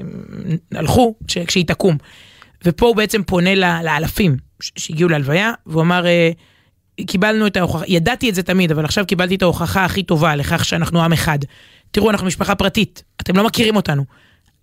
[0.80, 1.98] הלכו כש- כשהיא תקום.
[2.66, 6.32] ופה הוא בעצם פונה לאלפים ש- שהגיעו להלוויה, והוא אמר, אה,
[7.06, 10.66] קיבלנו את ההוכחה, ידעתי את זה תמיד, אבל עכשיו קיבלתי את ההוכחה הכי טובה לכך
[10.66, 11.40] שאנחנו עם אחד.
[11.92, 14.06] תראו, אנחנו משפחה פרטית, אתם לא מכירים אותנו,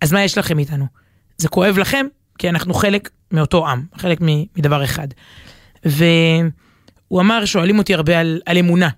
[0.01, 0.85] אז מה יש לכם איתנו?
[1.37, 2.05] זה כואב לכם,
[2.37, 4.19] כי אנחנו חלק מאותו עם, חלק
[4.57, 5.07] מדבר אחד.
[5.85, 8.89] והוא אמר, שואלים אותי הרבה על, על אמונה.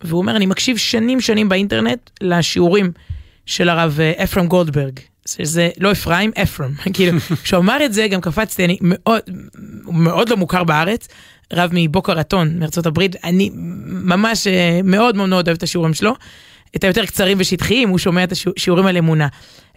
[0.00, 2.92] והוא אומר, אני מקשיב שנים שנים באינטרנט לשיעורים
[3.46, 5.00] של הרב אה, אפרם גולדברג.
[5.26, 6.70] שזה לא אפרים, אפרם.
[6.94, 9.20] כאילו, כשהוא אמר את זה, גם קפצתי, אני מאוד,
[9.86, 11.08] מאוד לא מוכר בארץ,
[11.52, 13.50] רב מבוקה רטון מארצות הברית, אני
[13.86, 16.14] ממש אה, מאוד מאוד מאוד אוהב את השיעורים שלו.
[16.76, 19.28] את היותר קצרים ושטחיים, הוא שומע את השיעורים על אמונה.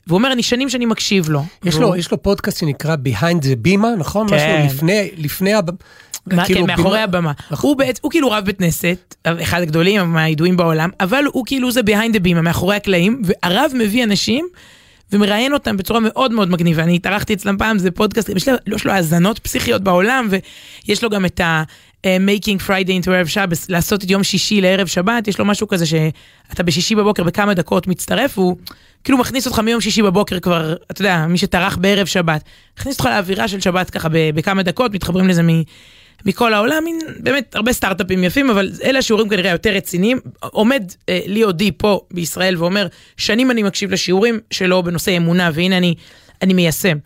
[0.08, 1.44] והוא אומר, אני שנים שאני מקשיב לו.
[1.66, 4.28] יש והוא- לו, יש לו פודקאסט שנקרא Behind the Bima, נכון?
[4.30, 4.36] כן.
[4.36, 5.70] משהו לפני, לפני, הב-
[6.28, 7.32] מה, כאילו, כן, מאחורי בימה- הבמה.
[7.52, 7.70] נכון.
[7.70, 11.82] הוא בעצם, הוא כאילו רב בית כנסת, אחד הגדולים, מהידועים בעולם, אבל הוא כאילו זה
[11.82, 14.48] behind the beam, מאחורי הקלעים, והרב מביא אנשים
[15.12, 16.84] ומראיין אותם בצורה מאוד מאוד מגניבה.
[16.84, 21.10] אני התארחתי אצלם פעם, זה פודקאסט, יש לו, יש לו האזנות פסיכיות בעולם, ויש לו
[21.10, 21.64] גם את ה...
[22.06, 22.18] אה,
[22.68, 26.64] Friday into ערב שבס, לעשות את יום שישי לערב שבת, יש לו משהו כזה שאתה
[26.64, 28.58] בשישי בבוקר בכמה דקות מצטרף, הוא
[29.04, 32.44] כאילו מכניס אותך מיום שישי בבוקר כבר, אתה יודע, מי שטרח בערב שבת,
[32.80, 35.42] מכניס אותך לאווירה של שבת ככה בכמה דקות, מתחברים לזה.
[36.26, 40.20] מכל העולם, מין, באמת הרבה סטארט-אפים יפים, אבל אלה השיעורים כנראה יותר רציניים.
[40.40, 45.78] עומד אה, ליאו די פה בישראל ואומר, שנים אני מקשיב לשיעורים שלו בנושא אמונה, והנה
[45.78, 45.96] אני,
[46.42, 46.98] אני מיישם.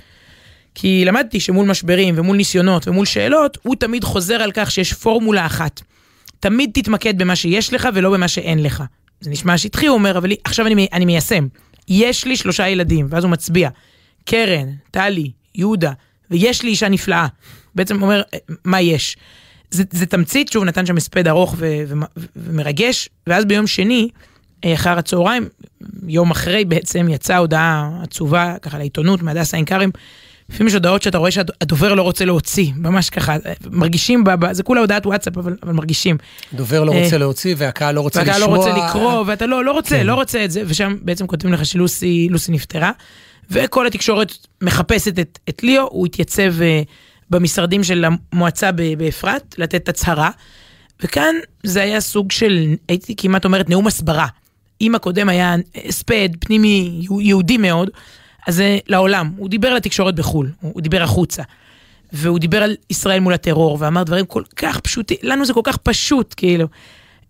[0.75, 5.45] כי למדתי שמול משברים ומול ניסיונות ומול שאלות, הוא תמיד חוזר על כך שיש פורמולה
[5.45, 5.81] אחת.
[6.39, 8.83] תמיד תתמקד במה שיש לך ולא במה שאין לך.
[9.21, 11.47] זה נשמע שטחי, הוא אומר, אבל עכשיו אני, אני מיישם.
[11.87, 13.69] יש לי שלושה ילדים, ואז הוא מצביע.
[14.25, 15.91] קרן, טלי, יהודה,
[16.31, 17.27] ויש לי אישה נפלאה.
[17.75, 19.17] בעצם אומר, אה, מה יש?
[19.71, 24.09] זה, זה תמצית, שוב, נתן שם הספד ארוך ו- ו- ו- ומרגש, ואז ביום שני,
[24.65, 25.47] אה, אחר הצהריים,
[26.07, 29.89] יום אחרי בעצם, יצאה הודעה עצובה, ככה לעיתונות, מהדסה עין כרם.
[30.49, 34.63] לפעמים יש הודעות שאתה רואה שהדובר לא רוצה להוציא, ממש ככה, אה, מרגישים, ב- זה
[34.63, 36.17] כולה הודעת וואטסאפ, אבל, אבל מרגישים.
[36.53, 38.47] דובר לא אה, רוצה להוציא והקהל לא רוצה ואתה לשמוע.
[38.47, 40.05] לא רוצה לקרוא, ואתה לא, לא רוצה, כן.
[40.05, 42.91] לא רוצה את זה, ושם בעצם כותבים לך שלוסי לוסי נפטרה,
[43.51, 46.81] וכל התקשורת מחפשת את, את ליאו, הוא התייצב אה,
[47.33, 50.29] במשרדים של המועצה באפרת, לתת הצהרה,
[51.03, 54.27] וכאן זה היה סוג של, הייתי כמעט אומרת, נאום הסברה.
[54.81, 55.55] אם הקודם היה
[55.85, 57.89] הספד פנימי יהו- יהודי מאוד,
[58.47, 59.31] אז זה לעולם.
[59.37, 61.43] הוא דיבר לתקשורת בחו"ל, הוא דיבר החוצה.
[62.13, 65.77] והוא דיבר על ישראל מול הטרור, ואמר דברים כל כך פשוטים, לנו זה כל כך
[65.77, 66.67] פשוט, כאילו.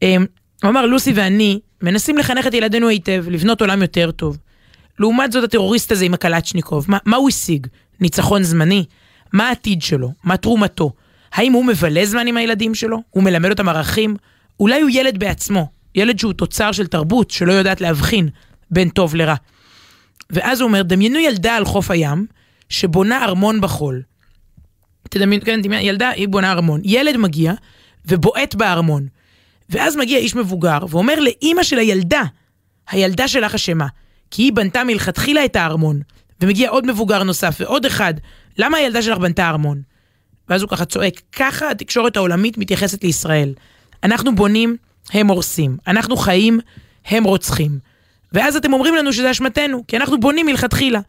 [0.02, 0.26] אמ,
[0.64, 4.38] הוא אמר, לוסי ואני מנסים לחנך את ילדינו היטב, לבנות עולם יותר טוב.
[5.00, 7.68] לעומת זאת, הטרוריסט הזה עם הקלצ'ניקוב, מה, מה הוא השיג?
[8.00, 8.86] ניצחון זמני?
[9.34, 10.12] מה העתיד שלו?
[10.24, 10.92] מה תרומתו?
[11.34, 12.98] האם הוא מבלה זמן עם הילדים שלו?
[13.10, 14.16] הוא מלמד אותם ערכים?
[14.60, 18.30] אולי הוא ילד בעצמו, ילד שהוא תוצר של תרבות שלא יודעת להבחין
[18.72, 19.36] בין טוב לרע.
[20.30, 22.26] ואז הוא אומר, דמיינו ילדה על חוף הים,
[22.70, 24.02] שבונה ארמון בחול.
[25.10, 26.82] תדמיינו, כן, דמיין, ילדה, היא בונה ארמון.
[26.84, 27.54] ילד מגיע
[28.06, 29.08] ובועט בארמון.
[29.70, 32.24] ואז מגיע איש מבוגר ואומר לאימא של הילדה,
[32.90, 33.88] הילדה שלך אשמה,
[34.32, 36.02] כי היא בנתה מלכתחילה את הארמון.
[36.42, 38.14] ומגיע עוד מבוגר נוסף ועוד אחד,
[38.58, 39.82] למה הילדה שלך בנתה ארמון?
[40.50, 43.54] ואז הוא ככה צועק, ככה התקשורת העולמית מתייחסת לישראל.
[44.04, 44.78] אנחנו בונים,
[45.12, 45.78] הם הורסים.
[45.88, 46.60] אנחנו חיים,
[47.06, 47.80] הם רוצחים.
[48.32, 51.00] ואז אתם אומרים לנו שזה אשמתנו, כי אנחנו בונים מלכתחילה.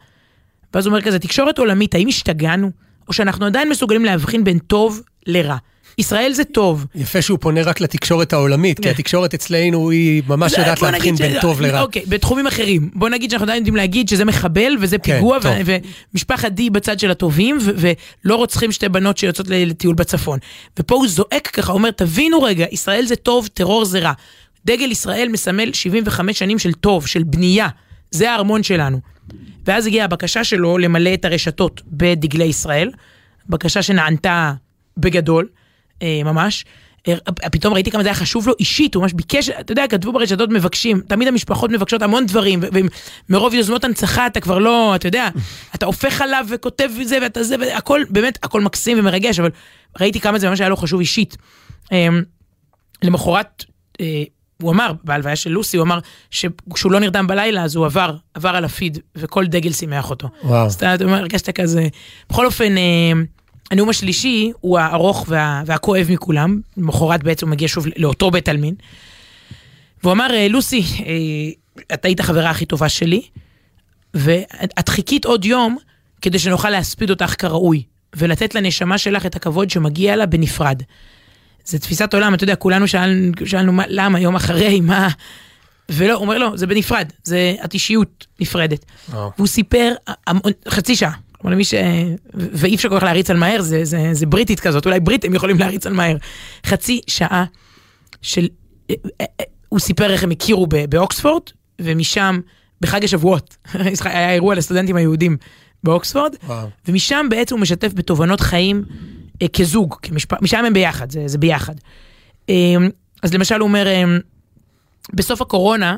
[0.73, 2.71] ואז הוא אומר כזה, תקשורת עולמית, האם השתגענו?
[3.07, 5.57] או שאנחנו עדיין מסוגלים להבחין בין טוב לרע.
[5.97, 6.85] ישראל זה טוב.
[6.95, 8.89] יפה שהוא פונה רק לתקשורת העולמית, כי כן.
[8.89, 11.81] התקשורת אצלנו היא ממש זה- יודעת להבחין בין טוב לרע.
[11.81, 12.89] אוקיי, בתחומים אחרים.
[12.93, 15.37] בוא נגיד שאנחנו עדיין יודעים להגיד שזה מחבל וזה כן, פיגוע,
[16.13, 20.39] ומשפחת די בצד של הטובים, ולא רוצחים שתי בנות שיוצאות לטיול בצפון.
[20.79, 24.11] ופה הוא זועק ככה, אומר, תבינו רגע, ישראל זה טוב, טרור זה רע.
[24.65, 27.67] דגל ישראל מסמל 75 שנים של טוב, של בנייה.
[28.11, 28.99] זה הארמון שלנו.
[29.65, 32.91] ואז הגיעה הבקשה שלו למלא את הרשתות בדגלי ישראל,
[33.49, 34.53] בקשה שנענתה
[34.97, 35.47] בגדול,
[36.03, 36.65] ממש.
[37.07, 40.13] אה, פתאום ראיתי כמה זה היה חשוב לו אישית, הוא ממש ביקש, אתה יודע, כתבו
[40.13, 42.59] ברשתות מבקשים, תמיד המשפחות מבקשות המון דברים,
[43.29, 45.29] ומרוב יוזמות הנצחה אתה כבר לא, אתה יודע,
[45.75, 49.49] אתה הופך עליו וכותב זה ואתה זה, והכל, באמת, הכל מקסים ומרגש, אבל
[49.99, 51.37] ראיתי כמה זה ממש היה לו חשוב אישית.
[51.91, 52.07] אה,
[53.03, 53.65] למחרת,
[54.01, 54.23] אה,
[54.61, 55.99] הוא אמר, בהלוויה של לוסי, הוא אמר
[56.31, 60.29] שכשהוא לא נרדם בלילה, אז הוא עבר, עבר על הפיד, וכל דגל שימח אותו.
[60.43, 60.65] וואו.
[60.65, 61.87] אז אתה אומר, הרגשת כזה...
[62.29, 63.13] בכל אופן, אה,
[63.71, 66.59] הנאום השלישי הוא הארוך וה, והכואב מכולם.
[66.77, 68.75] למחרת בעצם הוא מגיע שוב לאותו בית עלמין.
[70.03, 73.21] והוא אמר, אה, לוסי, אה, את היית החברה הכי טובה שלי,
[74.13, 75.77] ואת חיכית עוד יום
[76.21, 77.83] כדי שנוכל להספיד אותך כראוי,
[78.15, 80.81] ולתת לנשמה שלך את הכבוד שמגיע לה בנפרד.
[81.65, 85.07] זה תפיסת עולם, אתה יודע, כולנו שאלנו, שאלנו מה, למה, יום אחרי, מה...
[85.89, 88.85] ולא, הוא אומר לא, זה בנפרד, זה את אישיות נפרדת.
[89.09, 89.31] וואו.
[89.37, 89.93] והוא סיפר
[90.69, 91.11] חצי שעה.
[91.37, 91.73] כלומר, למי ש...
[92.33, 95.59] ואי אפשר כל כך להריץ על מהר, זה, זה, זה בריטית כזאת, אולי בריטים יכולים
[95.59, 96.17] להריץ על מהר.
[96.65, 97.45] חצי שעה
[98.21, 98.47] של...
[99.69, 101.41] הוא סיפר איך הם הכירו באוקספורד,
[101.81, 102.39] ומשם,
[102.81, 103.57] בחג השבועות,
[104.03, 105.37] היה אירוע לסטודנטים היהודים
[105.83, 106.67] באוקספורד, וואו.
[106.87, 108.83] ומשם בעצם הוא משתף בתובנות חיים
[109.41, 110.41] אה, כזוג, כמשפ...
[110.41, 111.73] משם הם ביחד, זה, זה ביחד.
[112.49, 112.75] אה,
[113.23, 114.03] אז למשל הוא אומר, אה,
[115.13, 115.97] בסוף הקורונה אה,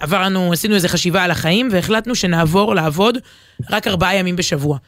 [0.00, 3.18] עברנו, עשינו איזו חשיבה על החיים והחלטנו שנעבור לעבוד
[3.70, 4.78] רק ארבעה ימים בשבוע.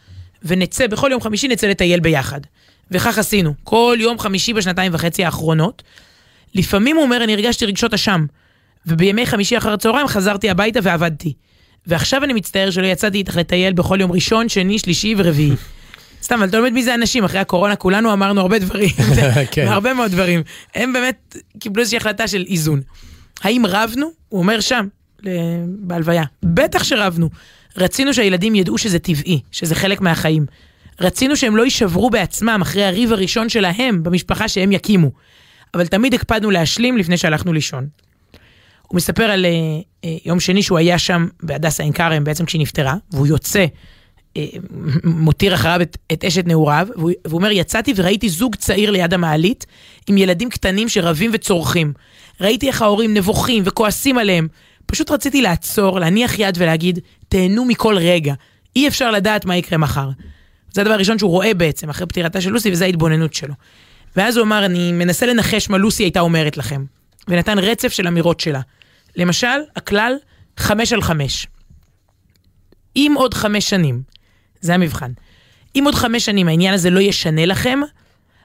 [0.43, 2.41] ונצא, בכל יום חמישי נצא לטייל ביחד.
[2.91, 5.83] וכך עשינו, כל יום חמישי בשנתיים וחצי האחרונות.
[6.55, 8.27] לפעמים הוא אומר, אני הרגשתי רגשות אשם,
[8.87, 11.33] ובימי חמישי אחר הצהריים חזרתי הביתה ועבדתי.
[11.87, 15.53] ועכשיו אני מצטער שלא יצאתי איתך לטייל בכל יום ראשון, שני, שלישי ורביעי.
[16.23, 18.91] סתם, אבל אתה לומד מי זה אנשים, אחרי הקורונה כולנו אמרנו הרבה דברים,
[19.51, 19.67] כן.
[19.69, 20.43] הרבה מאוד דברים.
[20.75, 22.81] הם באמת קיבלו איזושהי החלטה של איזון.
[23.43, 24.11] האם רבנו?
[24.29, 24.87] הוא אומר שם,
[25.67, 26.25] בהלוויה.
[26.43, 27.29] בטח שרבנו.
[27.77, 30.47] רצינו שהילדים ידעו שזה טבעי, שזה חלק מהחיים.
[31.01, 35.11] רצינו שהם לא יישברו בעצמם אחרי הריב הראשון שלהם במשפחה שהם יקימו.
[35.75, 37.87] אבל תמיד הקפדנו להשלים לפני שהלכנו לישון.
[38.89, 39.51] הוא מספר על אה,
[40.05, 43.67] אה, יום שני שהוא היה שם בהדסה עין כרם בעצם כשהיא נפטרה, והוא יוצא,
[44.37, 44.47] אה,
[45.05, 49.67] מותיר אחריו את, את אשת נעוריו, והוא, והוא אומר, יצאתי וראיתי זוג צעיר ליד המעלית
[50.07, 51.93] עם ילדים קטנים שרבים וצורכים.
[52.41, 54.49] ראיתי איך ההורים נבוכים וכועסים עליהם.
[54.87, 58.35] פשוט רציתי לעצור, להניח יד ולהגיד, תהנו מכל רגע.
[58.77, 60.11] אי אפשר לדעת מה יקרה מחר.
[60.73, 63.55] זה הדבר הראשון שהוא רואה בעצם, אחרי פטירתה של לוסי, וזו ההתבוננות שלו.
[64.17, 66.85] ואז הוא אמר, אני מנסה לנחש מה לוסי הייתה אומרת לכם.
[67.29, 68.61] ונתן רצף של אמירות שלה.
[69.17, 70.15] למשל, הכלל
[70.57, 71.47] חמש על חמש.
[72.97, 74.03] אם עוד חמש שנים,
[74.61, 75.13] זה המבחן,
[75.77, 77.81] אם עוד חמש שנים העניין הזה לא ישנה לכם,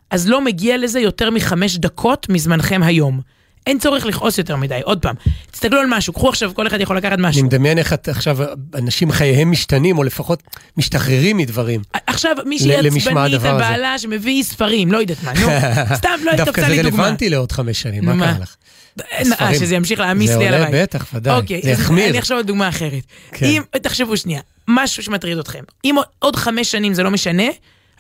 [0.10, 3.22] אז לא מגיע לזה יותר מחמש דקות מזמנכם היום.
[3.68, 4.80] אין צורך לכעוס יותר מדי.
[4.84, 5.16] עוד פעם,
[5.52, 7.46] תסתכלו על משהו, קחו עכשיו, כל אחד יכול לקחת אני משהו.
[7.46, 8.38] מדמיין איך עכשיו,
[8.76, 10.44] אנשים חייהם משתנים, או לפחות
[10.78, 11.82] משתחררים מדברים.
[12.08, 13.58] עכשיו מישהי עצבנית על.
[13.58, 15.48] בעלה שמביא ספרים, לא יודעת מה, נו,
[16.00, 17.04] סתם לא דווקא זה לי דוגמה.
[17.04, 18.34] רלוונטי לעוד חמש שנים, מה?
[18.34, 18.56] קרה לך?
[19.02, 19.60] אה, הספרים.
[19.60, 20.82] שזה ימשיך להעמיס זה לי על עולה, הבית.
[20.82, 21.40] בטח, ודאי.
[21.40, 22.10] אוקיי, זה יחמיר.
[22.10, 23.04] אני עכשיו עוד דוגמה אחרת.
[23.32, 23.46] כן.
[23.46, 25.64] אם, תחשבו שנייה, משהו שמטריד אתכם.
[25.86, 27.48] אם עוד חמש שנים זה לא משנה,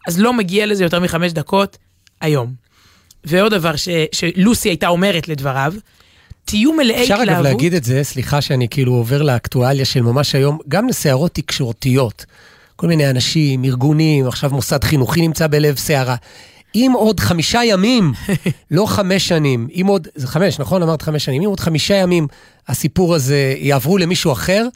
[0.07, 1.77] אז לא מגיע לזה יותר מחמש דקות
[2.21, 2.66] היום.
[3.27, 5.73] ועוד דבר ש, שלוסי הייתה אומרת לדבריו,
[6.45, 7.45] תהיו מלאי אפשר התלהבות.
[7.45, 12.25] אגב להגיד את זה, סליחה שאני כאילו עובר לאקטואליה של ממש היום, גם לסערות תקשורתיות.
[12.75, 16.15] כל מיני אנשים, ארגונים, עכשיו מוסד חינוכי נמצא בלב סערה.
[16.75, 18.13] אם עוד חמישה ימים,
[18.71, 20.83] לא חמש שנים, אם עוד, זה חמש, נכון?
[20.83, 22.27] אמרת חמש שנים, אם עוד חמישה ימים
[22.67, 24.67] הסיפור הזה יעברו למישהו אחר,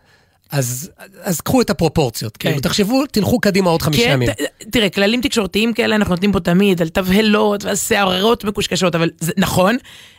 [0.52, 0.92] אז,
[1.22, 2.38] אז קחו את הפרופורציות.
[2.38, 2.50] כן.
[2.50, 4.30] כאילו, תחשבו, תלכו קדימה עוד חמישה כן, ימים.
[4.72, 9.32] תראה, כללים תקשורתיים כאלה אנחנו נותנים פה תמיד, על תבהלות ועל שערות מקושקשות, אבל זה
[9.38, 9.78] נכון,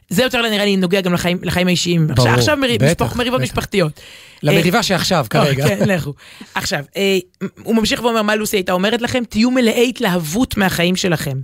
[0.09, 2.07] זה יותר נראה לי נוגע גם לחיים, לחיים האישיים.
[2.07, 3.51] ברור, עכשיו, עכשיו מריב, בטח, משפח, מריבות בטח.
[3.51, 4.01] משפחתיות.
[4.43, 5.65] למריבה שעכשיו, כרגע.
[5.65, 6.15] אה, כן, לכו.
[6.55, 7.19] עכשיו, אה,
[7.63, 11.41] הוא ממשיך ואומר מה לוסי הייתה אומרת לכם, תהיו מלאי התלהבות מהחיים שלכם.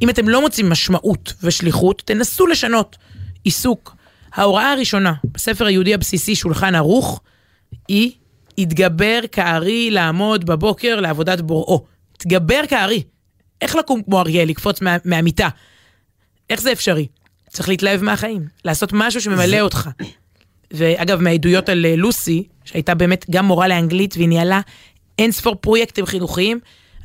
[0.00, 2.96] אם אתם לא מוצאים משמעות ושליחות, תנסו לשנות
[3.44, 3.96] עיסוק.
[4.34, 7.20] ההוראה הראשונה בספר היהודי הבסיסי שולחן ערוך
[7.88, 8.12] היא
[8.58, 11.84] התגבר כארי לעמוד בבוקר לעבודת בוראו.
[12.16, 13.02] התגבר כארי.
[13.60, 15.48] איך לקום כמו אריה, לקפוץ מה, מהמיטה?
[16.50, 17.06] איך זה אפשרי?
[17.48, 19.90] צריך להתלהב מהחיים, לעשות משהו שממלא אותך.
[20.70, 24.60] ואגב, מהעדויות על אה, לוסי, שהייתה באמת גם מורה לאנגלית והיא ניהלה
[25.18, 26.60] אין ספור פרויקטים חינוכיים,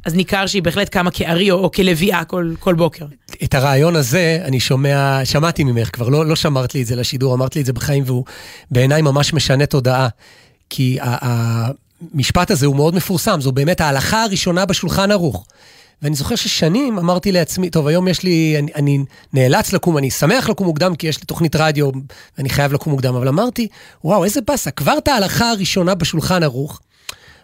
[0.05, 3.05] אז ניכר שהיא בהחלט קמה כארי או, או כלביאה כל, כל בוקר.
[3.43, 7.33] את הרעיון הזה אני שומע, שמעתי ממך כבר, לא, לא שמרת לי את זה לשידור,
[7.33, 8.23] אמרת לי את זה בחיים, והוא
[8.71, 10.07] בעיניי ממש משנה תודעה.
[10.69, 15.45] כי המשפט הזה הוא מאוד מפורסם, זו באמת ההלכה הראשונה בשולחן ערוך.
[16.01, 18.99] ואני זוכר ששנים אמרתי לעצמי, טוב, היום יש לי, אני, אני
[19.33, 21.89] נאלץ לקום, אני שמח לקום מוקדם כי יש לי תוכנית רדיו
[22.37, 23.67] ואני חייב לקום מוקדם, אבל אמרתי,
[24.03, 26.79] וואו, איזה באסה, כבר את ההלכה הראשונה בשולחן ערוך,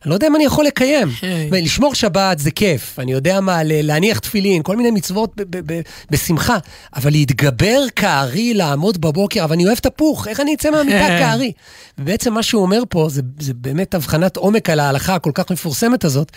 [0.04, 1.08] אני לא יודע אם אני יכול לקיים.
[1.22, 1.62] היי.
[1.62, 5.82] לשמור שבת זה כיף, אני יודע מה, להניח תפילין, כל מיני מצוות ב- ב- ב-
[6.10, 6.58] בשמחה,
[6.96, 11.52] אבל להתגבר כארי, לעמוד בבוקר, אבל אני אוהב תפוך, איך אני אצא מהמיטה כארי?
[11.98, 16.04] ובעצם מה שהוא אומר פה, זה, זה באמת הבחנת עומק על ההלכה הכל כך מפורסמת
[16.04, 16.32] הזאת.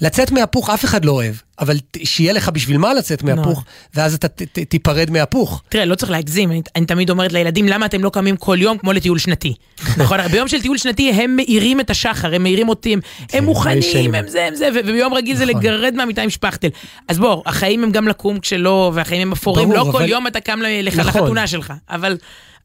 [0.00, 4.28] לצאת מהפוך אף אחד לא אוהב, אבל שיהיה לך בשביל מה לצאת מהפוך, ואז אתה
[4.28, 5.62] ת- ת- תיפרד מהפוך.
[5.68, 8.78] תראה, לא צריך להגזים, אני, אני תמיד אומרת לילדים, למה אתם לא קמים כל יום
[8.78, 9.54] כמו לטיול שנתי?
[10.02, 13.00] נכון, ביום של טיול שנתי הם מאירים את השחר, הם מאירים אותי, הם,
[13.32, 14.14] הם מוכנים.
[14.14, 15.60] הם זה, הם זה, וביום רגיל זה נכון.
[15.62, 16.68] לגרד מהמיטה עם שפכטל.
[17.08, 20.60] אז בוא, החיים הם גם לקום כשלא, והחיים הם אפורים, לא כל יום אתה קם
[20.62, 21.20] ל- לך נכון.
[21.22, 22.16] לחתונה שלך, אבל,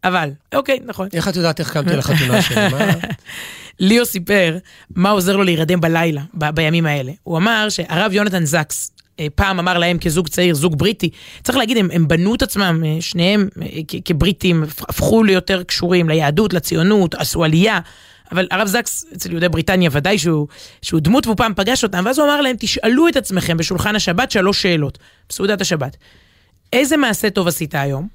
[0.04, 1.08] אבל, אוקיי, נכון.
[1.14, 2.56] איך את יודעת איך קמתי לחתונה שלי?
[3.80, 4.58] ליאו סיפר
[4.96, 7.12] מה עוזר לו להירדם בלילה, ב- בימים האלה.
[7.24, 11.10] הוא אמר שהרב יונתן זקס, אה, פעם אמר להם כזוג צעיר, זוג בריטי,
[11.44, 15.64] צריך להגיד, הם, הם בנו את עצמם, אה, שניהם אה, כ- כבריטים, הפ- הפכו ליותר
[15.64, 17.80] קשורים ליהדות, לציונות, עשו עלייה.
[18.32, 20.48] אבל הרב זקס, אצל יהודי בריטניה ודאי שהוא,
[20.82, 24.32] שהוא דמות והוא פעם פגש אותם, ואז הוא אמר להם, תשאלו את עצמכם בשולחן השבת
[24.32, 24.98] שלוש שאלות,
[25.30, 25.98] בסעודת השבת.
[26.74, 28.08] איזה מעשה טוב עשית היום?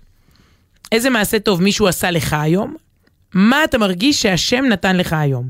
[0.93, 2.75] איזה מעשה טוב מישהו עשה לך היום?
[3.35, 5.49] מה אתה מרגיש שהשם נתן לך היום?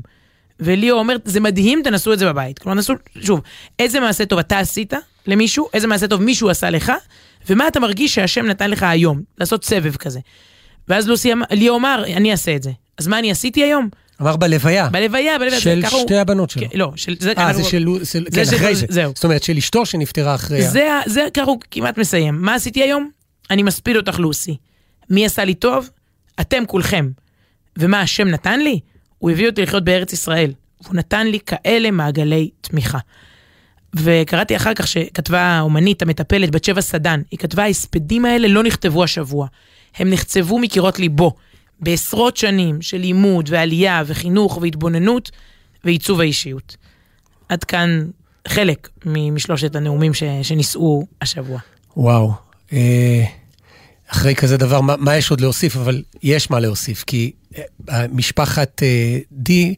[0.59, 2.59] וליאו אומר, זה מדהים, תנסו את זה בבית.
[2.59, 3.41] כלומר, נסו, שוב,
[3.79, 4.93] איזה מעשה טוב אתה עשית
[5.27, 6.91] למישהו, איזה מעשה טוב מישהו עשה לך,
[7.49, 10.19] ומה אתה מרגיש שהשם נתן לך היום, לעשות סבב כזה.
[10.87, 12.71] ואז לוסי, אמר- ליאו אמר, אני אעשה את זה.
[12.97, 13.89] אז מה אני עשיתי היום?
[14.21, 14.89] אמר בלוויה.
[14.89, 15.59] בלוויה, בלוויה.
[15.59, 16.61] של ככה הוא- שתי הבנות שלו.
[16.69, 17.15] כן, לא, של...
[17.19, 17.85] זה, אה, אנחנו- זה של...
[18.03, 18.85] של- זה כן, של- אחרי זה.
[18.89, 19.11] זהו.
[19.15, 20.65] זאת אומרת, של אשתו שנפטרה אחרי...
[20.65, 22.41] ה- זה, זה ככה הוא כמעט מסיים.
[22.41, 23.09] מה עשיתי היום?
[23.51, 24.57] אני מספיד אותך, לוסי.
[25.09, 25.89] מי עשה לי טוב?
[26.41, 27.09] אתם כולכם.
[27.77, 28.79] ומה השם נתן לי?
[29.17, 30.53] הוא הביא אותי לחיות בארץ ישראל.
[30.83, 32.99] והוא נתן לי כאלה מעגלי תמיכה.
[33.95, 39.03] וקראתי אחר כך שכתבה האומנית המטפלת בת שבע סדן, היא כתבה ההספדים האלה לא נכתבו
[39.03, 39.47] השבוע,
[39.95, 41.35] הם נחצבו מקירות ליבו,
[41.79, 45.31] בעשרות שנים של לימוד ועלייה וחינוך והתבוננות
[45.83, 46.77] ועיצוב האישיות.
[47.49, 48.07] עד כאן
[48.47, 51.59] חלק משלושת הנאומים ש, שנישאו השבוע.
[51.97, 52.31] וואו.
[52.73, 53.23] אה,
[54.07, 55.77] אחרי כזה דבר, מה, מה יש עוד להוסיף?
[55.77, 57.31] אבל יש מה להוסיף, כי
[58.11, 59.75] משפחת אה, די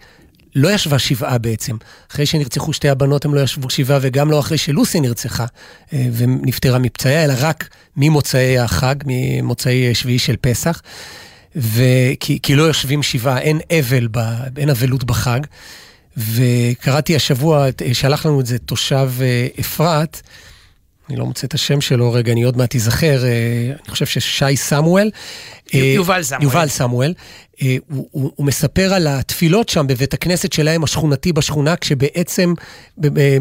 [0.56, 1.76] לא ישבה שבעה בעצם.
[2.12, 5.46] אחרי שנרצחו שתי הבנות הם לא ישבו שבעה, וגם לא אחרי שלוסי נרצחה
[5.94, 10.82] ונפטרה מפצעיה, אלא רק ממוצאי החג, ממוצאי שביעי של פסח.
[11.56, 14.20] וכי, כי לא יושבים שבעה, אין אבל, ב,
[14.58, 15.40] אין אבלות בחג.
[16.18, 19.12] וקראתי השבוע, שלח לנו את זה תושב
[19.60, 20.22] אפרת,
[21.10, 23.30] אני לא מוצא את השם שלו, רגע, אני עוד מעט אזכר, אה,
[23.84, 25.12] אני חושב ששי סמואל.
[25.74, 26.44] אה, יובל סמואל.
[26.44, 27.14] יובל סמואל.
[27.62, 32.54] אה, הוא, הוא, הוא מספר על התפילות שם בבית הכנסת שלהם, השכונתי בשכונה, כשבעצם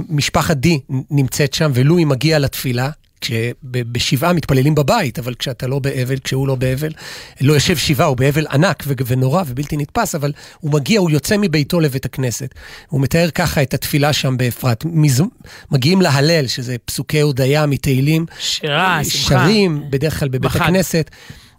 [0.09, 2.91] משפחת די נמצאת שם, ולואי מגיע לתפילה,
[3.23, 6.93] כשבשבעה מתפללים בבית, אבל כשאתה לא באבל, כשהוא לא באבל,
[7.41, 11.81] לא יושב שבעה, הוא באבל ענק ונורא ובלתי נתפס, אבל הוא מגיע, הוא יוצא מביתו
[11.81, 12.55] לבית הכנסת.
[12.89, 14.85] הוא מתאר ככה את התפילה שם באפרת.
[14.85, 15.23] מז...
[15.71, 18.27] מגיעים להלל, שזה פסוקי הודיה מתהילים.
[18.39, 19.45] שירה, שמחה.
[19.45, 20.61] שרים, בדרך כלל בבית בחג.
[20.61, 21.11] הכנסת,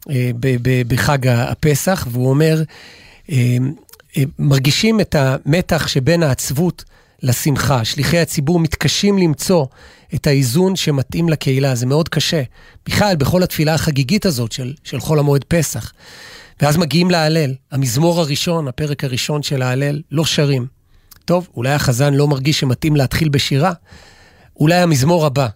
[0.10, 0.32] אה,
[0.88, 2.64] בחג הפסח, והוא אומר,
[3.32, 3.58] אה,
[4.18, 6.84] אה, מרגישים את המתח שבין העצבות
[7.24, 7.86] לשמחה.
[7.86, 9.66] שליחי הציבור מתקשים למצוא
[10.16, 12.44] את האיזון שמתאים לקהילה, זה מאוד קשה.
[12.86, 15.94] בכלל, בכל התפילה החגיגית הזאת של, של חול המועד פסח.
[16.62, 17.54] ואז מגיעים להלל.
[17.72, 20.68] המזמור הראשון, הפרק הראשון של ההלל, לא שרים.
[21.26, 23.72] טוב, אולי החזן לא מרגיש שמתאים להתחיל בשירה,
[24.60, 25.48] אולי המזמור הבא.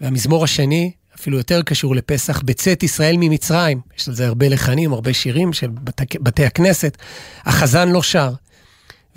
[0.00, 3.80] והמזמור השני, אפילו יותר קשור לפסח, בצאת ישראל ממצרים.
[3.98, 6.96] יש על זה הרבה לחנים, הרבה שירים של בתי, בתי הכנסת.
[7.44, 8.32] החזן לא שר.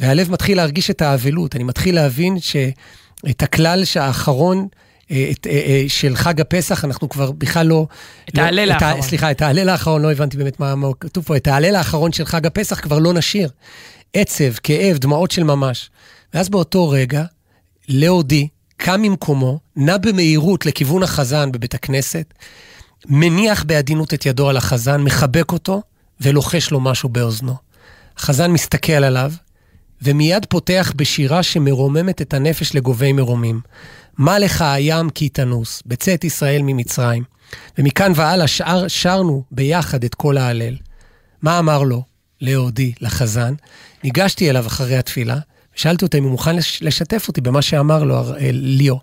[0.01, 1.55] והלב מתחיל להרגיש את האבלות.
[1.55, 2.55] אני מתחיל להבין ש...
[3.29, 4.67] את הכלל שהאחרון
[5.11, 7.87] אה, את, אה, אה, של חג הפסח, אנחנו כבר בכלל לא...
[8.29, 9.01] את לא, ההלל האחרון.
[9.01, 12.25] סליחה, את ההלל האחרון, לא הבנתי באמת מה, מה כתוב פה, את ההלל האחרון של
[12.25, 13.49] חג הפסח כבר לא נשיר.
[14.13, 15.89] עצב, כאב, דמעות של ממש.
[16.33, 17.23] ואז באותו רגע,
[17.89, 18.47] לאודי
[18.77, 22.33] קם ממקומו, נע במהירות לכיוון החזן בבית הכנסת,
[23.05, 25.81] מניח בעדינות את ידו על החזן, מחבק אותו
[26.21, 27.55] ולוחש לו משהו באוזנו.
[28.17, 29.31] החזן מסתכל עליו,
[30.01, 33.61] ומיד פותח בשירה שמרוממת את הנפש לגובי מרומים.
[34.17, 37.23] מה לך הים כי תנוס, בצאת ישראל ממצרים.
[37.77, 40.77] ומכאן והלאה שר, שרנו ביחד את כל ההלל.
[41.41, 42.03] מה אמר לו,
[42.41, 43.53] לאודי, לחזן?
[44.03, 45.37] ניגשתי אליו אחרי התפילה,
[45.75, 48.99] ושאלתי אותו אם הוא מוכן לשתף אותי במה שאמר לו אה, ליאו.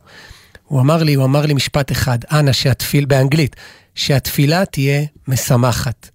[0.65, 3.57] הוא אמר לי, הוא אמר לי משפט אחד, אנא, שהתפיל, באנגלית,
[3.95, 6.11] שהתפילה תהיה משמחת.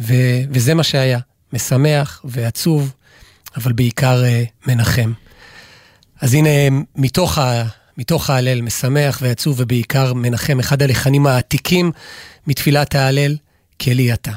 [0.00, 0.14] ו,
[0.50, 1.18] וזה מה שהיה,
[1.52, 2.92] משמח ועצוב
[3.56, 5.12] אבל בעיקר אה, מנחם.
[6.20, 6.50] אז הנה,
[6.96, 7.64] מתוך, ה,
[7.98, 11.92] מתוך ההלל, משמח ועצוב ובעיקר מנחם, אחד הלחנים העתיקים
[12.46, 13.36] מתפילת ההלל,
[13.80, 14.32] כלי אתה.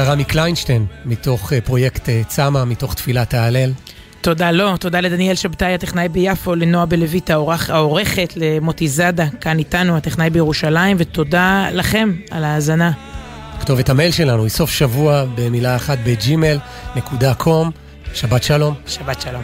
[0.00, 3.72] רמי קליינשטיין, מתוך אה, פרויקט אה, צמא, מתוך תפילת ההלל.
[4.20, 7.30] תודה לו, תודה לדניאל שבתאי הטכנאי ביפו, לנועה בלויט
[7.68, 12.92] העורכת, למוטי זאדה, כאן איתנו, הטכנאי בירושלים, ותודה לכם על ההאזנה.
[13.60, 16.58] כתובת המייל שלנו היא סוף שבוע במילה אחת בג'ימל
[16.96, 17.70] נקודה קום.
[18.14, 18.74] שבת שלום.
[18.86, 19.42] שבת שלום.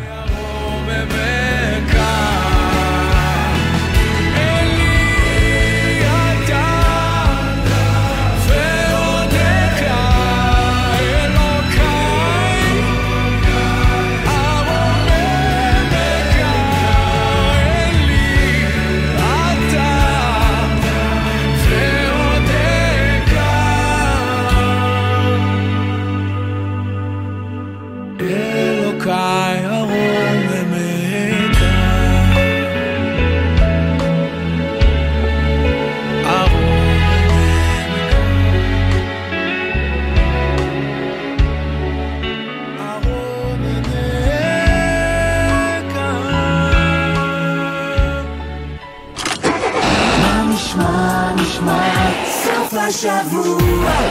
[53.04, 54.08] הזמן.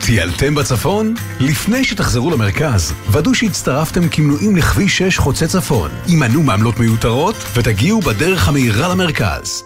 [0.00, 1.14] טיילתם בצפון?
[1.40, 5.90] לפני שתחזרו למרכז, ודאו שהצטרפתם כמנויים לכביש 6 חוצה צפון.
[6.06, 9.62] הימנעו מעמלות מיותרות ותגיעו בדרך המהירה למרכז.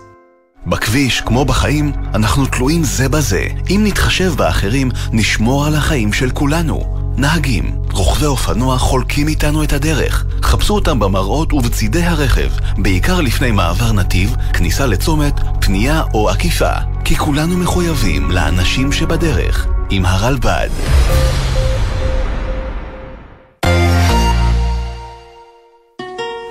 [0.66, 3.46] בכביש, כמו בחיים, אנחנו תלויים זה בזה.
[3.70, 7.04] אם נתחשב באחרים, נשמור על החיים של כולנו.
[7.16, 10.24] נהגים, רוכבי אופנוע חולקים איתנו את הדרך.
[10.42, 16.72] חפשו אותם במראות ובצידי הרכב, בעיקר לפני מעבר נתיב, כניסה לצומת, פנייה או עקיפה.
[17.04, 19.66] כי כולנו מחויבים לאנשים שבדרך.
[19.90, 20.68] עם הרלב"ד.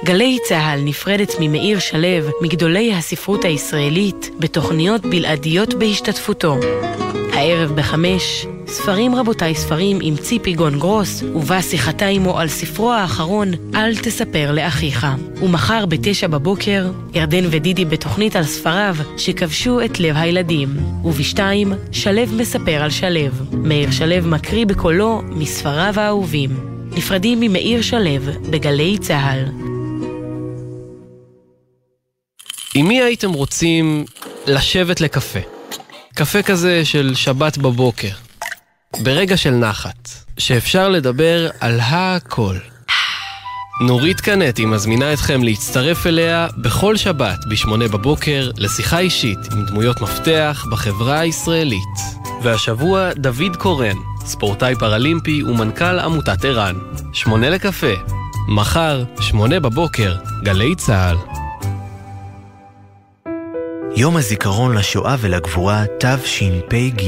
[0.06, 6.58] גלי צה"ל נפרדת ממאיר שלו, מגדולי הספרות הישראלית, בתוכניות בלעדיות בהשתתפותו.
[7.34, 13.52] הערב בחמש, ספרים רבותיי ספרים עם ציפי גון גרוס, ובה שיחתה עמו על ספרו האחרון,
[13.76, 15.08] אל תספר לאחיך.
[15.42, 20.70] ומחר בתשע בבוקר, ירדן ודידי בתוכנית על ספריו שכבשו את לב הילדים.
[21.04, 23.32] ובשתיים, שלו מספר על שלו.
[23.52, 26.50] מאיר שלו מקריא בקולו מספריו האהובים.
[26.92, 29.46] נפרדים ממאיר שלו בגלי צה"ל.
[32.76, 34.06] עם מי הייתם רוצים
[34.48, 35.40] לשבת לקפה?
[36.16, 38.10] קפה כזה של שבת בבוקר.
[39.00, 42.56] ברגע של נחת, שאפשר לדבר על הכל.
[43.82, 50.66] נורית קנטי מזמינה אתכם להצטרף אליה בכל שבת בשמונה בבוקר לשיחה אישית עם דמויות מפתח
[50.72, 52.00] בחברה הישראלית.
[52.44, 56.76] והשבוע דוד קורן, ספורטאי פראלימפי ומנכ"ל עמותת ער"ן.
[57.14, 57.94] שמונה לקפה.
[58.48, 61.18] מחר, שמונה בבוקר, גלי צה"ל.
[63.96, 67.04] יום הזיכרון לשואה ולגבורה תשפ"ג.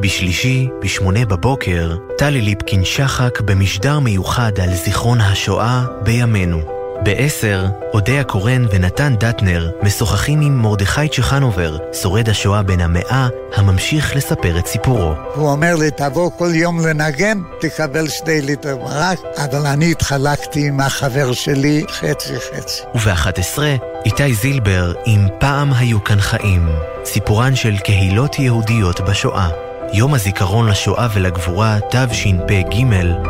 [0.00, 6.80] בשלישי, בשמונה בבוקר, טלי ליפקין שחק במשדר מיוחד על זיכרון השואה בימינו.
[7.02, 14.58] בעשר, אודיה קורן ונתן דטנר משוחחים עם מרדכי צ'חנובר, שורד השואה בן המאה, הממשיך לספר
[14.58, 15.12] את סיפורו.
[15.34, 20.80] הוא אומר לי, תבוא כל יום לנגן, תקבל שתי ליטר מרק, אבל אני התחלקתי עם
[20.80, 22.82] החבר שלי חצי חצי.
[22.94, 23.58] וב-11,
[24.04, 26.68] איתי זילבר עם פעם היו כאן חיים.
[27.04, 29.69] סיפורן של קהילות יהודיות בשואה.
[29.92, 32.84] יום הזיכרון לשואה ולגבורה תשפ"ג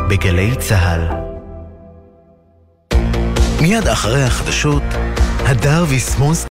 [0.09, 1.07] בגלי צה"ל.
[3.61, 4.83] מיד אחרי החדשות,
[5.45, 6.39] הדר ויסמוס